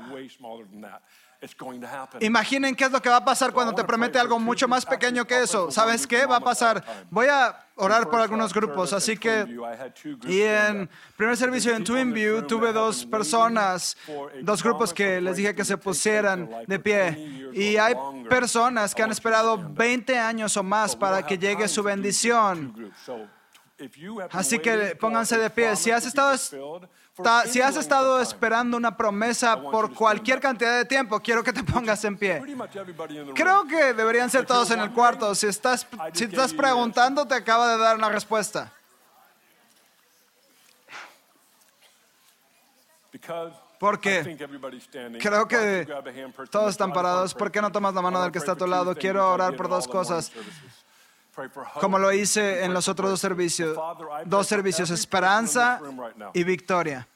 Imaginen 2.22 2.76
qué 2.76 2.86
es 2.86 2.92
lo 2.92 3.02
que 3.02 3.10
va 3.10 3.18
a 3.18 3.26
pasar 3.26 3.54
cuando 3.54 3.74
te 3.74 3.84
promete 3.84 4.20
algo 4.20 4.40
mucho 4.40 4.68
más 4.68 4.86
pequeño 4.86 5.26
que 5.26 5.44
eso. 5.44 5.72
¿Sabes 5.72 6.08
qué 6.08 6.26
va 6.26 6.38
a 6.38 6.40
pasar? 6.40 6.84
Voy 7.10 7.28
a 7.28 7.58
orar 7.76 8.10
por 8.10 8.20
algunos 8.20 8.54
grupos, 8.54 8.92
así 8.94 9.18
que 9.18 9.46
y 10.28 10.42
en 10.42 10.90
primer 11.16 11.38
servicio 11.38 11.76
en 11.76 11.84
Twinview 11.84 12.42
tuve 12.48 12.74
dos 12.74 13.06
personas, 13.06 13.96
dos 14.42 14.64
grupos 14.64 14.94
que 14.94 15.22
les 15.22 15.38
dije 15.38 15.54
que 15.54 15.64
se 15.64 15.78
pusieran 15.78 16.50
de 16.66 16.80
pie. 16.80 17.50
y 17.54 17.78
hay 17.78 17.94
personas 18.30 18.96
que 18.96 19.04
han 19.04 19.12
esperado 19.12 19.58
20 19.58 20.18
años 20.18 20.58
o 20.58 20.64
más 20.64 20.96
para 20.96 21.26
que 21.26 21.38
llegue 21.38 21.68
su 21.68 21.84
bendición. 21.84 22.92
Así 24.32 24.60
que 24.60 24.96
pónganse 25.00 25.38
de 25.38 25.50
pie. 25.50 25.76
Si 25.76 25.92
has 25.92 26.06
estado 26.06 26.36
si 27.46 27.62
has 27.62 27.76
estado 27.76 28.22
esperando 28.22 28.78
una 28.78 28.96
promesa 28.96 29.60
por 29.60 29.94
cualquier 29.94 30.40
cantidad 30.40 30.78
de 30.78 30.86
tiempo, 30.86 31.20
quiero 31.20 31.44
que 31.44 31.54
te 31.54 31.64
pongas 31.64 32.04
en 32.06 32.18
pie. 32.18 32.42
Creo 33.36 33.66
que 33.66 33.94
deberían 33.94 34.30
ser 34.30 34.46
todos 34.46 34.72
en 34.72 34.80
el 34.80 34.92
cuarto. 34.92 35.34
Si 35.36 35.48
estás, 35.48 35.88
si 36.14 36.26
estás 36.26 36.54
preguntando, 36.54 37.28
te 37.28 37.36
acaba 37.36 37.72
de 37.72 37.78
dar 37.78 37.96
una 37.96 38.10
respuesta. 38.10 38.72
Porque 43.80 44.38
creo 45.20 45.48
que 45.48 45.88
todos 46.50 46.72
están 46.72 46.94
parados. 46.94 47.34
¿Por 47.34 47.52
qué 47.52 47.62
no 47.62 47.72
tomas 47.72 47.94
la 47.94 48.02
mano 48.02 48.22
del 48.22 48.32
que 48.32 48.40
está 48.40 48.54
a 48.54 48.56
tu 48.56 48.68
lado? 48.68 48.96
Quiero 48.96 49.32
orar 49.32 49.56
por 49.56 49.70
dos 49.70 49.88
cosas 49.88 50.32
como 51.80 52.00
lo 52.00 52.12
hice 52.12 52.64
en 52.64 52.74
los 52.74 52.88
otros 52.88 53.10
dos 53.10 53.20
servicios, 53.20 53.78
dos 54.26 54.48
servicios, 54.48 54.90
esperanza 54.90 55.80
y 56.34 56.44
victoria. 56.44 57.08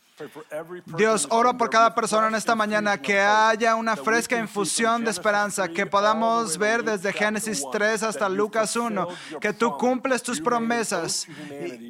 Dios, 0.97 1.27
oro 1.29 1.57
por 1.57 1.69
cada 1.69 1.93
persona 1.95 2.27
en 2.27 2.35
esta 2.35 2.55
mañana, 2.55 3.01
que 3.01 3.19
haya 3.19 3.75
una 3.75 3.95
fresca 3.95 4.37
infusión 4.37 5.03
de 5.03 5.11
esperanza, 5.11 5.67
que 5.67 5.85
podamos 5.85 6.57
ver 6.57 6.83
desde 6.83 7.13
Génesis 7.13 7.63
3 7.71 8.03
hasta 8.03 8.29
Lucas 8.29 8.75
1, 8.75 9.07
que 9.39 9.53
tú 9.53 9.77
cumples 9.77 10.23
tus 10.23 10.39
promesas, 10.39 11.27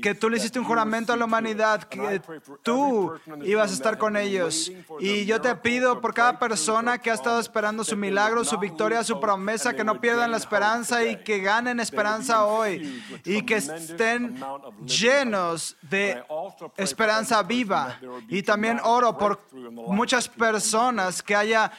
que 0.02 0.15
tú 0.15 0.30
le 0.30 0.38
hiciste 0.38 0.60
un 0.60 0.65
juramento 0.65 1.13
a 1.13 1.17
la 1.17 1.26
humanidad, 1.26 1.84
que 1.84 2.22
tú 2.63 3.13
ibas 3.44 3.72
a 3.72 3.74
estar 3.74 3.98
con 3.98 4.15
ellos. 4.15 4.72
Y 5.00 5.26
yo 5.26 5.41
te 5.41 5.56
pido 5.56 6.02
por 6.02 6.13
cada 6.13 6.39
persona 6.39 6.98
que 6.98 7.12
ha 7.12 7.13
estado 7.13 7.39
esperando 7.39 7.84
su 7.84 7.98
milagro, 7.98 8.44
su 8.44 8.58
victoria, 8.58 9.04
su 9.04 9.20
promesa, 9.20 9.74
que 9.74 9.84
no 9.84 10.00
pierdan 10.00 10.32
la 10.32 10.38
esperanza 10.38 11.06
y 11.06 11.17
que 11.24 11.39
ganen 11.39 11.80
esperanza 11.80 12.46
hoy 12.46 13.04
y 13.26 13.41
que 13.44 13.56
estén 13.56 14.41
llenos 14.86 15.78
de 15.82 16.24
esperanza 16.78 17.41
viva 17.44 18.00
y 18.28 18.44
también 18.44 18.80
oro 18.84 19.18
por 19.18 19.42
muchas 19.52 20.28
personas 20.28 21.22
que 21.22 21.36
haya 21.36 21.72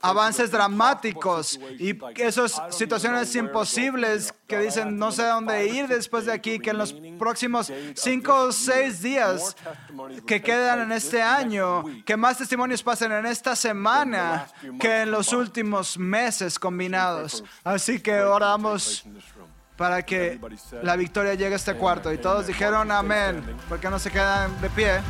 avances 0.00 0.50
dramáticos. 0.50 1.58
Y 1.78 1.98
esas 2.16 2.60
situaciones 2.70 3.34
imposibles 3.34 4.34
que 4.46 4.58
dicen 4.58 4.98
no 4.98 5.12
sé 5.12 5.24
dónde 5.24 5.66
ir 5.66 5.88
después 5.88 6.26
de 6.26 6.32
aquí, 6.32 6.58
que 6.58 6.70
en 6.70 6.78
los 6.78 6.94
próximos 7.18 7.72
cinco 7.94 8.34
o 8.34 8.52
seis 8.52 9.02
días 9.02 9.56
que 10.26 10.42
quedan 10.42 10.80
en 10.80 10.92
este 10.92 11.22
año, 11.22 11.84
que 12.04 12.16
más 12.16 12.38
testimonios 12.38 12.82
pasen 12.82 13.12
en 13.12 13.26
esta 13.26 13.54
semana 13.56 14.46
que 14.78 15.02
en 15.02 15.10
los 15.10 15.32
últimos 15.32 15.98
meses 15.98 16.58
combinados. 16.58 17.44
Así 17.64 18.00
que 18.00 18.20
oramos 18.20 19.04
para 19.80 20.04
que 20.04 20.38
la 20.82 20.94
victoria 20.94 21.32
llegue 21.32 21.54
a 21.54 21.56
este 21.56 21.74
cuarto. 21.74 22.12
Y 22.12 22.18
todos 22.18 22.46
dijeron 22.46 22.92
amén, 22.92 23.42
porque 23.66 23.88
no 23.88 23.98
se 23.98 24.10
quedan 24.10 24.60
de 24.60 24.68
pie. 24.68 25.00